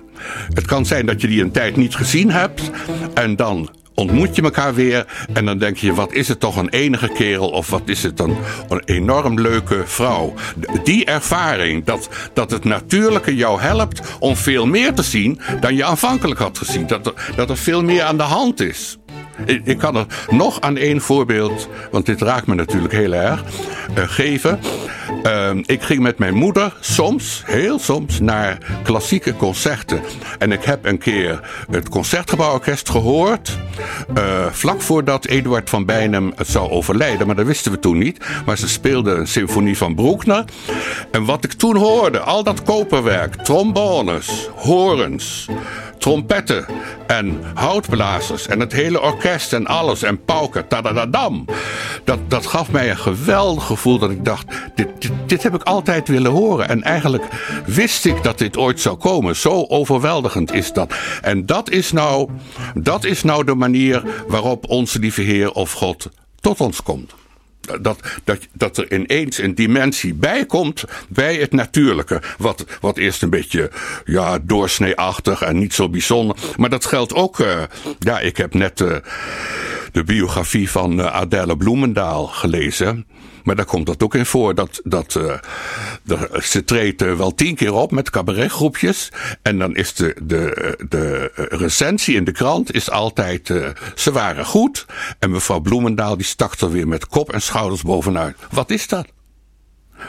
Het 0.54 0.66
kan 0.66 0.86
zijn 0.86 1.06
dat 1.06 1.22
je 1.22 1.28
die 1.28 1.42
een 1.42 1.52
tijd 1.52 1.76
niet 1.76 1.96
gezien 1.96 2.32
hebt 2.32 2.72
en 3.14 3.36
dan 3.36 3.70
ontmoet 4.00 4.36
je 4.36 4.42
elkaar 4.42 4.74
weer 4.74 5.28
en 5.34 5.46
dan 5.46 5.58
denk 5.58 5.78
je, 5.78 5.94
wat 5.94 6.14
is 6.14 6.28
het 6.28 6.40
toch 6.40 6.56
een 6.56 6.70
enige 6.70 7.08
kerel 7.08 7.50
of 7.50 7.70
wat 7.70 7.82
is 7.86 8.04
het 8.04 8.18
dan 8.18 8.38
een 8.70 8.82
enorm 8.86 9.40
leuke 9.40 9.84
vrouw. 9.86 10.34
Die 10.84 11.06
ervaring, 11.06 11.86
dat, 11.86 12.10
dat 12.34 12.52
het 12.52 12.64
natuurlijke 12.64 13.36
jou 13.36 13.62
helpt 13.62 14.02
om 14.20 14.36
veel 14.36 14.66
meer 14.66 14.94
te 14.94 15.04
zien 15.04 15.40
dan 15.60 15.76
je 15.76 15.84
aanvankelijk 15.84 16.40
had 16.40 16.58
gezien. 16.58 16.88
Dat 16.88 17.14
dat 17.36 17.50
er 17.50 17.58
veel 17.58 17.84
meer 17.84 18.04
aan 18.04 18.18
de 18.18 18.24
hand 18.24 18.60
is. 18.60 18.99
Ik, 19.46 19.78
kan 19.78 19.96
er 19.96 20.06
nog 20.30 20.62
aan 20.62 20.78
één 20.78 21.02
voorbeeld, 21.02 21.70
want 21.92 22.06
dit 22.06 22.22
raakt 22.22 22.48
me 22.48 22.56
natuurlijk 22.56 22.94
heel 22.94 23.14
erg, 23.14 23.44
uh, 23.98 24.04
geven. 24.08 24.60
Uh, 25.24 25.50
ik 25.66 25.82
ging 25.82 26.02
met 26.02 26.18
mijn 26.18 26.34
moeder 26.34 26.74
soms, 26.80 27.44
heel 27.46 27.80
soms, 27.80 28.20
naar 28.20 28.58
klassieke 28.84 29.36
concerten. 29.36 30.02
En 30.38 30.52
ik 30.52 30.64
heb 30.64 30.86
een 30.86 30.98
keer 30.98 31.40
het 31.72 31.90
Concertgebouworkest 31.90 32.90
gehoord. 32.90 33.58
Uh, 34.18 34.46
vlak 34.52 34.82
voordat 34.82 35.26
Eduard 35.26 35.70
van 35.70 35.86
Bijnem 35.86 36.34
het 36.36 36.48
zou 36.48 36.70
overlijden. 36.70 37.28
Maar 37.28 37.36
dat 37.36 37.46
wisten 37.46 37.72
we 37.72 37.80
toen 37.80 37.98
niet. 37.98 38.26
Maar 38.46 38.58
ze 38.58 38.70
speelden 38.70 39.20
een 39.20 39.28
symfonie 39.28 39.78
van 39.78 39.96
Bruckner. 39.96 40.46
En 41.12 41.26
wat 41.26 41.44
ik 41.44 41.54
toen 41.54 41.76
hoorde, 41.76 42.20
al 42.20 42.44
dat 42.44 42.64
koperwerk, 42.64 43.36
trombones, 43.36 44.50
horens 44.56 45.48
trompetten 46.00 46.66
en 47.08 47.40
houtblazers 47.54 48.48
en 48.48 48.60
het 48.60 48.74
hele 48.74 49.02
orkest 49.02 49.29
en 49.30 49.68
alles 49.68 50.04
en 50.04 50.24
pauken, 50.24 50.68
tadadadam. 50.68 51.46
Dat, 52.04 52.20
dat 52.28 52.46
gaf 52.46 52.72
mij 52.72 52.90
een 52.90 52.98
geweldig 52.98 53.66
gevoel 53.66 54.00
dat 54.00 54.10
ik 54.10 54.26
dacht, 54.26 54.46
dit, 54.76 54.88
dit, 55.00 55.12
dit 55.26 55.44
heb 55.44 55.56
ik 55.56 55.64
altijd 55.64 56.08
willen 56.08 56.32
horen. 56.32 56.70
En 56.70 56.84
eigenlijk 56.84 57.24
wist 57.66 58.06
ik 58.06 58.24
dat 58.24 58.38
dit 58.38 58.58
ooit 58.58 58.80
zou 58.80 58.98
komen. 58.98 59.36
Zo 59.36 59.66
overweldigend 59.68 60.54
is 60.54 60.74
dat. 60.74 60.94
En 61.22 61.46
dat 61.46 61.70
is 61.70 61.92
nou, 61.92 62.30
dat 62.74 63.04
is 63.04 63.24
nou 63.24 63.44
de 63.44 63.56
manier 63.56 64.04
waarop 64.28 64.70
onze 64.70 65.00
lieve 65.00 65.22
Heer 65.22 65.52
of 65.52 65.72
God 65.72 66.10
tot 66.40 66.62
ons 66.62 66.84
komt 66.84 67.14
dat, 67.82 68.00
dat, 68.24 68.48
dat 68.54 68.78
er 68.78 68.94
ineens 68.94 69.38
een 69.38 69.56
dimensie 69.56 70.14
bij 70.14 70.46
komt 70.46 70.84
bij 71.10 71.36
het 71.36 71.52
natuurlijke. 71.52 72.22
Wat, 72.38 72.66
wat 72.82 72.98
eerst 72.98 73.22
een 73.22 73.30
beetje 73.30 73.72
ja, 74.06 74.40
doorsneeachtig 74.42 75.42
en 75.42 75.58
niet 75.58 75.74
zo 75.74 75.90
bijzonder. 75.90 76.36
Maar 76.58 76.70
dat 76.70 76.86
geldt 76.86 77.14
ook. 77.14 77.40
Uh, 77.40 77.62
ja, 78.00 78.20
ik 78.20 78.38
heb 78.38 78.54
net 78.54 78.80
uh, 78.80 78.96
de 79.92 80.04
biografie 80.04 80.70
van 80.70 81.00
uh, 81.00 81.06
Adèle 81.06 81.58
Bloemendaal 81.58 82.28
gelezen. 82.28 83.06
Maar 83.50 83.58
daar 83.58 83.68
komt 83.68 83.86
dat 83.86 84.04
ook 84.04 84.16
in 84.16 84.26
voor. 84.26 84.56
Dat, 84.56 84.82
dat, 84.84 85.16
uh, 85.16 85.34
de, 86.04 86.40
ze 86.44 86.64
treedt 86.64 87.02
wel 87.02 87.36
tien 87.36 87.56
keer 87.56 87.74
op 87.74 87.92
met 87.92 88.10
cabaretgroepjes. 88.10 89.12
En 89.42 89.60
dan 89.60 89.76
is 89.76 89.94
de, 89.94 90.16
de, 90.22 90.78
de 90.90 91.32
recensie 91.50 92.16
in 92.16 92.24
de 92.24 92.32
krant 92.32 92.74
is 92.74 92.92
altijd... 92.92 93.50
Uh, 93.50 93.68
ze 93.96 94.12
waren 94.12 94.46
goed. 94.46 94.86
En 95.20 95.32
mevrouw 95.32 95.60
Bloemendaal 95.60 96.18
die 96.18 96.26
stak 96.26 96.60
er 96.60 96.72
weer 96.72 96.88
met 96.88 97.08
kop 97.08 97.32
en 97.32 97.42
schouders 97.42 97.82
bovenuit. 97.82 98.36
Wat 98.52 98.70
is 98.70 98.88
dat? 98.88 99.08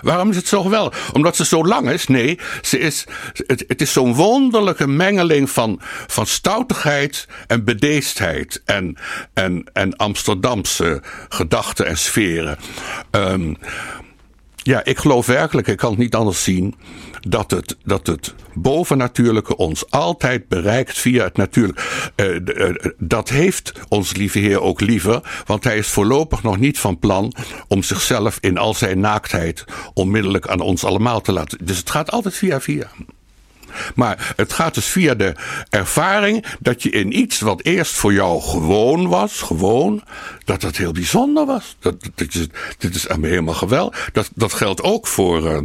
Waarom 0.03 0.31
is 0.31 0.37
het 0.37 0.49
zo 0.49 0.63
geweldig? 0.63 1.13
Omdat 1.13 1.37
ze 1.37 1.45
zo 1.45 1.65
lang 1.65 1.91
is? 1.91 2.07
Nee, 2.07 2.39
ze 2.63 2.79
is, 2.79 3.05
het, 3.47 3.65
het 3.67 3.81
is 3.81 3.93
zo'n 3.93 4.15
wonderlijke 4.15 4.87
mengeling 4.87 5.51
van, 5.51 5.81
van 6.07 6.27
stoutigheid 6.27 7.29
en 7.47 7.65
bedeesdheid 7.65 8.63
en, 8.65 8.97
en, 9.35 9.65
en 9.73 9.97
Amsterdamse 9.97 11.03
gedachten 11.29 11.87
en 11.87 11.99
sferen. 11.99 12.59
Um, 13.11 13.57
ja, 14.71 14.85
ik 14.85 14.99
geloof 14.99 15.27
werkelijk, 15.27 15.67
ik 15.67 15.77
kan 15.77 15.91
het 15.91 15.99
niet 15.99 16.15
anders 16.15 16.43
zien, 16.43 16.75
dat 17.21 17.51
het, 17.51 17.77
dat 17.85 18.07
het 18.07 18.35
bovennatuurlijke 18.55 19.57
ons 19.57 19.91
altijd 19.91 20.49
bereikt 20.49 20.99
via 20.99 21.25
het 21.25 21.37
natuurlijke. 21.37 21.83
Uh, 22.17 22.91
dat 22.99 23.29
heeft 23.29 23.73
ons 23.89 24.17
lieve 24.17 24.39
Heer 24.39 24.61
ook 24.61 24.81
liever, 24.81 25.43
want 25.47 25.65
hij 25.65 25.79
is 25.79 25.89
voorlopig 25.89 26.43
nog 26.43 26.59
niet 26.59 26.79
van 26.79 26.99
plan 26.99 27.33
om 27.69 27.83
zichzelf 27.83 28.39
in 28.41 28.59
al 28.59 28.75
zijn 28.75 29.01
naaktheid 29.01 29.65
onmiddellijk 29.95 30.49
aan 30.49 30.61
ons 30.61 30.85
allemaal 30.85 31.21
te 31.21 31.33
laten. 31.33 31.59
Dus 31.65 31.79
het 31.79 31.91
gaat 31.91 32.11
altijd 32.11 32.35
via 32.35 32.61
via. 32.61 32.91
Maar 33.95 34.33
het 34.37 34.53
gaat 34.53 34.75
dus 34.75 34.87
via 34.87 35.15
de 35.15 35.35
ervaring 35.71 36.45
dat 36.61 36.83
je 36.83 36.91
in 36.91 37.19
iets 37.19 37.41
wat 37.41 37.63
eerst 37.63 37.95
voor 37.95 38.13
jou 38.13 38.43
gewoon 38.43 39.09
was, 39.09 39.41
gewoon, 39.41 40.03
dat 40.45 40.63
het 40.63 40.77
heel 40.77 40.93
bijzonder 40.93 41.47
was. 41.47 41.77
Dat, 41.81 42.03
dat, 42.15 42.35
is, 42.35 42.47
dit 42.79 42.95
is 42.95 43.09
helemaal 43.09 43.55
geweldig. 43.55 44.11
Dat, 44.13 44.31
dat 44.35 44.53
geldt 44.53 44.83
ook 44.83 45.07
voor 45.07 45.43
uh, 45.43 45.59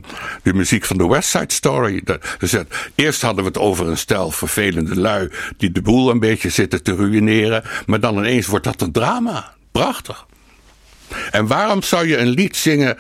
de 0.43 0.53
muziek 0.53 0.85
van 0.85 0.97
de 0.97 1.07
West 1.07 1.29
Side 1.29 1.53
Story. 1.53 2.01
Dat, 2.03 2.35
dus 2.39 2.55
eerst 2.95 3.21
hadden 3.21 3.43
we 3.43 3.49
het 3.49 3.59
over 3.59 3.87
een 3.87 3.97
stel 3.97 4.31
vervelende 4.31 4.99
lui 4.99 5.31
die 5.57 5.71
de 5.71 5.81
boel 5.81 6.09
een 6.09 6.19
beetje 6.19 6.49
zitten 6.49 6.83
te 6.83 6.95
ruïneren. 6.95 7.63
Maar 7.85 7.99
dan 7.99 8.17
ineens 8.17 8.47
wordt 8.47 8.65
dat 8.65 8.81
een 8.81 8.91
drama. 8.91 9.53
Prachtig. 9.71 10.25
En 11.31 11.47
waarom 11.47 11.81
zou 11.81 12.07
je 12.07 12.17
een 12.17 12.27
lied 12.27 12.55
zingen 12.55 12.97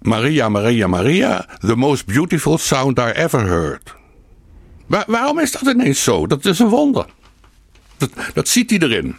Maria, 0.00 0.48
Maria, 0.48 0.88
Maria, 0.88 1.46
the 1.60 1.76
most 1.76 2.06
beautiful 2.06 2.58
sound 2.58 2.98
I 2.98 3.10
ever 3.10 3.46
heard. 3.46 3.94
waarom 5.06 5.38
is 5.38 5.52
dat 5.52 5.62
ineens 5.62 6.02
zo? 6.02 6.26
Dat 6.26 6.44
is 6.44 6.58
een 6.58 6.68
wonder. 6.68 7.06
Dat, 7.96 8.10
dat 8.34 8.48
ziet 8.48 8.70
hij 8.70 8.78
erin. 8.78 9.16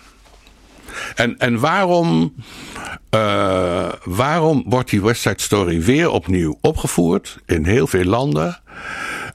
En, 1.15 1.38
en 1.38 1.60
waarom, 1.60 2.34
uh, 3.15 3.89
waarom 4.04 4.63
wordt 4.65 4.89
die 4.89 5.02
West 5.02 5.22
Side 5.22 5.41
Story 5.41 5.82
weer 5.82 6.10
opnieuw 6.10 6.58
opgevoerd 6.62 7.38
in 7.46 7.65
heel 7.65 7.88
veel 7.88 8.06
landen? 8.06 8.62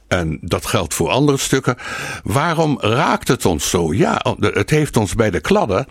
En 0.08 0.38
dat 0.40 0.66
geldt 0.66 0.94
voor 0.94 1.08
andere 1.08 1.38
stukken. 1.38 1.76
Waarom 2.22 2.80
raakt 2.80 3.28
het 3.28 3.44
ons 3.44 3.70
zo? 3.70 3.94
Ja, 3.94 4.24
het 4.40 4.70
heeft 4.70 4.96
ons 4.96 5.14
bij 5.14 5.30
de 5.30 5.40
kladden, 5.40 5.86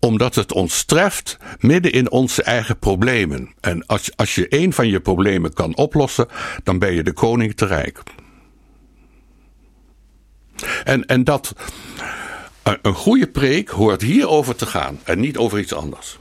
omdat 0.00 0.34
het 0.34 0.52
ons 0.52 0.84
treft 0.84 1.36
midden 1.58 1.92
in 1.92 2.10
onze 2.10 2.42
eigen 2.42 2.78
problemen. 2.78 3.54
En 3.60 3.86
als, 3.86 4.16
als 4.16 4.34
je 4.34 4.46
een 4.48 4.72
van 4.72 4.88
je 4.88 5.00
problemen 5.00 5.52
kan 5.52 5.76
oplossen, 5.76 6.28
dan 6.62 6.78
ben 6.78 6.92
je 6.92 7.02
de 7.02 7.12
koning 7.12 7.56
te 7.56 7.66
rijk. 7.66 8.02
En, 10.84 11.06
en 11.06 11.24
dat. 11.24 11.52
Een 12.82 12.94
goede 12.94 13.26
preek 13.26 13.68
hoort 13.68 14.02
hierover 14.02 14.56
te 14.56 14.66
gaan 14.66 14.98
en 15.04 15.20
niet 15.20 15.36
over 15.36 15.58
iets 15.58 15.74
anders. 15.74 16.18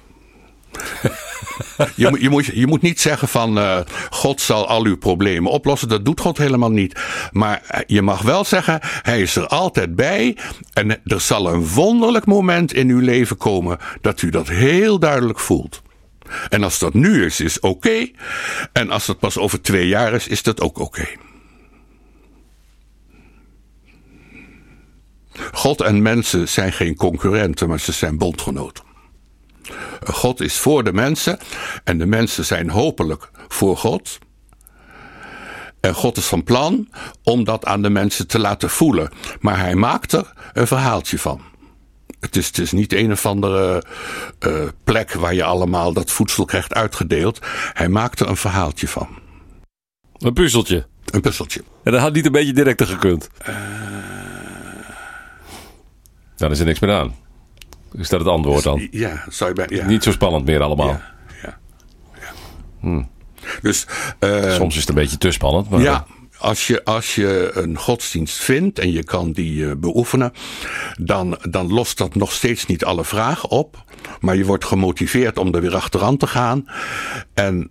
je, 1.96 2.16
je, 2.20 2.30
moet, 2.30 2.46
je 2.46 2.68
moet 2.68 2.82
niet 2.82 3.02
zeggen 3.02 3.28
van 3.28 3.58
uh, 3.58 3.80
God 4.10 4.42
zal 4.42 4.68
al 4.68 4.86
uw 4.86 4.98
problemen 4.98 5.52
oplossen. 5.52 5.88
Dat 5.88 6.06
doet 6.06 6.20
God 6.20 6.38
helemaal 6.38 6.72
niet. 6.72 7.00
Maar 7.32 7.62
eh, 7.68 7.82
je 7.88 8.02
mag 8.02 8.22
wel 8.22 8.44
zeggen, 8.44 8.80
hij 8.82 9.22
is 9.22 9.36
er 9.36 9.48
altijd 9.48 9.96
bij. 9.96 10.38
En 10.74 11.02
er 11.06 11.22
zal 11.22 11.54
een 11.54 11.68
wonderlijk 11.68 12.26
moment 12.26 12.74
in 12.74 12.90
uw 12.90 13.00
leven 13.00 13.38
komen 13.38 13.78
dat 14.02 14.22
u 14.22 14.30
dat 14.30 14.48
heel 14.48 15.00
duidelijk 15.00 15.40
voelt. 15.40 15.82
En 16.50 16.64
als 16.64 16.80
dat 16.80 16.94
nu 16.94 17.26
is, 17.26 17.40
is 17.40 17.60
oké. 17.60 18.10
En 18.74 18.92
als 18.92 19.06
dat 19.06 19.20
pas 19.20 19.38
over 19.38 19.62
twee 19.62 19.88
jaar 19.88 20.14
is, 20.14 20.28
is 20.28 20.44
dat 20.44 20.62
ook 20.62 20.80
oké. 20.80 21.08
God 25.52 25.82
en 25.82 26.02
mensen 26.02 26.50
zijn 26.50 26.74
geen 26.74 26.96
concurrenten, 26.96 27.68
maar 27.68 27.80
ze 27.80 27.92
zijn 27.92 28.18
bondgenoten. 28.18 28.85
God 30.16 30.42
is 30.42 30.58
voor 30.58 30.84
de 30.84 30.94
mensen 30.94 31.38
en 31.84 31.98
de 31.98 32.06
mensen 32.06 32.46
zijn 32.46 32.70
hopelijk 32.70 33.30
voor 33.48 33.78
God. 33.78 34.18
En 35.80 35.94
God 35.94 36.18
is 36.18 36.26
van 36.26 36.44
plan 36.44 36.90
om 37.24 37.44
dat 37.44 37.66
aan 37.66 37.82
de 37.82 37.90
mensen 37.90 38.28
te 38.28 38.40
laten 38.40 38.70
voelen. 38.70 39.10
Maar 39.40 39.60
hij 39.60 39.76
maakt 39.76 40.12
er 40.12 40.34
een 40.54 40.68
verhaaltje 40.68 41.20
van. 41.20 41.42
Het 42.20 42.36
is, 42.36 42.48
het 42.48 42.58
is 42.58 42.72
niet 42.72 42.94
een 42.94 43.12
of 43.12 43.26
andere 43.26 43.84
uh, 44.48 44.64
plek 44.84 45.14
waar 45.14 45.34
je 45.34 45.44
allemaal 45.44 45.94
dat 45.94 46.12
voedsel 46.12 46.46
krijgt 46.46 46.74
uitgedeeld. 46.74 47.40
Hij 47.74 47.90
maakt 47.90 48.20
er 48.20 48.28
een 48.28 48.38
verhaaltje 48.38 48.88
van. 48.88 49.08
Een 50.18 50.34
puzzeltje. 50.34 50.88
Een 51.06 51.22
puzzeltje. 51.22 51.64
En 51.84 51.92
dat 51.92 52.02
had 52.02 52.14
niet 52.14 52.26
een 52.26 52.32
beetje 52.32 52.54
directer 52.54 52.88
gekund. 52.88 53.30
Uh... 53.50 53.56
Dan 56.36 56.52
is 56.52 56.60
er 56.60 56.66
niks 56.66 56.80
meer 56.80 56.94
aan. 56.94 57.25
Is 57.98 58.10
dat 58.10 58.20
het 58.20 58.30
antwoord 58.30 58.64
dan? 58.64 58.88
Ja, 58.92 59.24
zou 59.30 59.50
je 59.50 59.56
bij, 59.56 59.78
ja. 59.78 59.86
Niet 59.86 60.04
zo 60.04 60.12
spannend 60.12 60.46
meer 60.46 60.62
allemaal. 60.62 60.88
Ja, 60.88 61.14
ja, 61.44 61.58
ja. 62.20 62.32
Hmm. 62.80 63.10
Dus, 63.62 63.88
uh, 64.20 64.54
Soms 64.54 64.74
is 64.74 64.80
het 64.80 64.90
een 64.90 64.96
beetje 64.96 65.18
te 65.18 65.32
spannend. 65.32 65.70
Maar 65.70 65.82
ja, 65.82 66.06
als 66.38 66.68
je, 66.68 66.84
als 66.84 67.16
je 67.16 67.52
een 67.54 67.78
godsdienst 67.78 68.38
vindt 68.38 68.80
en 68.80 68.92
je 68.92 69.04
kan 69.04 69.32
die 69.32 69.56
uh, 69.56 69.72
beoefenen, 69.78 70.34
dan, 71.00 71.38
dan 71.50 71.74
lost 71.74 71.98
dat 71.98 72.16
nog 72.16 72.32
steeds 72.32 72.66
niet 72.66 72.86
alle 72.86 73.06
vragen 73.06 73.50
op. 73.50 73.84
Maar 74.20 74.36
je 74.36 74.46
wordt 74.46 74.66
gemotiveerd 74.66 75.38
om 75.38 75.54
er 75.54 75.62
weer 75.62 75.76
achteraan 75.76 76.18
te 76.18 76.28
gaan. 76.28 76.66
En, 77.34 77.70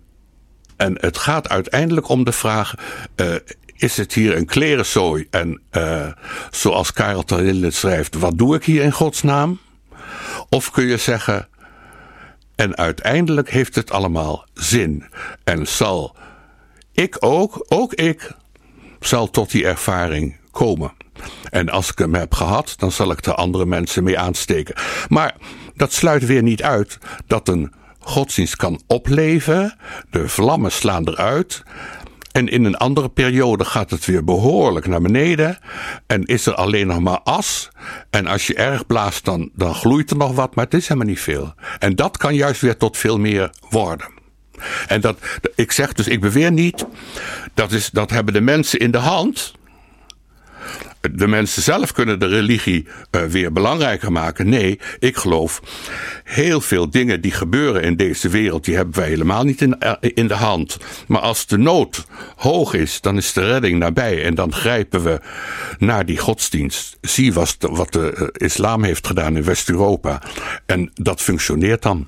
en 0.77 0.97
het 0.99 1.17
gaat 1.17 1.49
uiteindelijk 1.49 2.09
om 2.09 2.23
de 2.23 2.31
vraag: 2.31 2.73
uh, 3.15 3.35
is 3.75 3.97
het 3.97 4.13
hier 4.13 4.37
een 4.37 4.45
klerenzooi? 4.45 5.27
En 5.29 5.61
uh, 5.71 6.07
zoals 6.51 6.93
Karel 6.93 7.23
Terlinde 7.23 7.71
schrijft, 7.71 8.15
wat 8.15 8.37
doe 8.37 8.55
ik 8.55 8.63
hier 8.63 8.83
in 8.83 8.91
godsnaam? 8.91 9.59
Of 10.49 10.71
kun 10.71 10.85
je 10.85 10.97
zeggen, 10.97 11.47
en 12.55 12.77
uiteindelijk 12.77 13.49
heeft 13.49 13.75
het 13.75 13.91
allemaal 13.91 14.45
zin. 14.53 15.05
En 15.43 15.67
zal 15.67 16.15
ik 16.91 17.15
ook, 17.19 17.65
ook 17.67 17.93
ik, 17.93 18.31
zal 18.99 19.29
tot 19.29 19.51
die 19.51 19.65
ervaring 19.65 20.37
komen. 20.51 20.93
En 21.49 21.69
als 21.69 21.91
ik 21.91 21.97
hem 21.97 22.13
heb 22.15 22.33
gehad, 22.33 22.73
dan 22.77 22.91
zal 22.91 23.11
ik 23.11 23.25
er 23.25 23.33
andere 23.33 23.65
mensen 23.65 24.03
mee 24.03 24.19
aansteken. 24.19 24.75
Maar 25.07 25.35
dat 25.75 25.93
sluit 25.93 26.25
weer 26.25 26.43
niet 26.43 26.63
uit 26.63 26.97
dat 27.27 27.47
een 27.47 27.73
godsdienst 27.99 28.55
kan 28.55 28.81
opleven, 28.87 29.77
de 30.09 30.29
vlammen 30.29 30.71
slaan 30.71 31.07
eruit, 31.07 31.63
en 32.35 32.47
in 32.47 32.63
een 32.63 32.77
andere 32.77 33.09
periode 33.09 33.65
gaat 33.65 33.89
het 33.89 34.05
weer 34.05 34.23
behoorlijk 34.23 34.87
naar 34.87 35.01
beneden. 35.01 35.57
En 36.07 36.23
is 36.23 36.45
er 36.45 36.53
alleen 36.53 36.87
nog 36.87 36.99
maar 36.99 37.19
as. 37.19 37.69
En 38.09 38.27
als 38.27 38.47
je 38.47 38.55
erg 38.55 38.85
blaast, 38.85 39.25
dan, 39.25 39.49
dan 39.53 39.75
gloeit 39.75 40.11
er 40.11 40.17
nog 40.17 40.35
wat, 40.35 40.55
maar 40.55 40.65
het 40.65 40.73
is 40.73 40.87
helemaal 40.87 41.09
niet 41.09 41.19
veel. 41.19 41.53
En 41.79 41.95
dat 41.95 42.17
kan 42.17 42.35
juist 42.35 42.61
weer 42.61 42.77
tot 42.77 42.97
veel 42.97 43.19
meer 43.19 43.49
worden. 43.69 44.07
En 44.87 45.01
dat, 45.01 45.17
ik 45.55 45.71
zeg 45.71 45.93
dus, 45.93 46.07
ik 46.07 46.21
beweer 46.21 46.51
niet, 46.51 46.85
dat, 47.53 47.71
is, 47.71 47.89
dat 47.89 48.09
hebben 48.09 48.33
de 48.33 48.41
mensen 48.41 48.79
in 48.79 48.91
de 48.91 48.97
hand 48.97 49.53
de 51.13 51.27
mensen 51.27 51.61
zelf 51.61 51.91
kunnen 51.91 52.19
de 52.19 52.27
religie 52.27 52.87
uh, 53.11 53.23
weer 53.23 53.51
belangrijker 53.51 54.11
maken. 54.11 54.49
Nee, 54.49 54.79
ik 54.99 55.17
geloof 55.17 55.61
heel 56.23 56.61
veel 56.61 56.89
dingen 56.89 57.21
die 57.21 57.31
gebeuren 57.31 57.81
in 57.81 57.95
deze 57.95 58.29
wereld, 58.29 58.65
die 58.65 58.75
hebben 58.75 58.95
wij 58.95 59.07
helemaal 59.07 59.43
niet 59.43 59.61
in, 59.61 59.75
uh, 59.79 59.93
in 59.99 60.27
de 60.27 60.33
hand. 60.33 60.77
Maar 61.07 61.21
als 61.21 61.45
de 61.47 61.57
nood 61.57 62.05
hoog 62.35 62.73
is, 62.73 63.01
dan 63.01 63.17
is 63.17 63.33
de 63.33 63.45
redding 63.45 63.79
nabij 63.79 64.23
en 64.23 64.35
dan 64.35 64.53
grijpen 64.53 65.03
we 65.03 65.19
naar 65.79 66.05
die 66.05 66.17
godsdienst. 66.17 66.97
Zie 67.01 67.33
wat 67.33 67.55
de, 67.59 67.67
wat 67.67 67.93
de 67.93 68.15
uh, 68.17 68.27
islam 68.47 68.83
heeft 68.83 69.07
gedaan 69.07 69.35
in 69.35 69.43
West-Europa. 69.43 70.21
En 70.65 70.91
dat 70.93 71.21
functioneert 71.21 71.81
dan. 71.81 72.07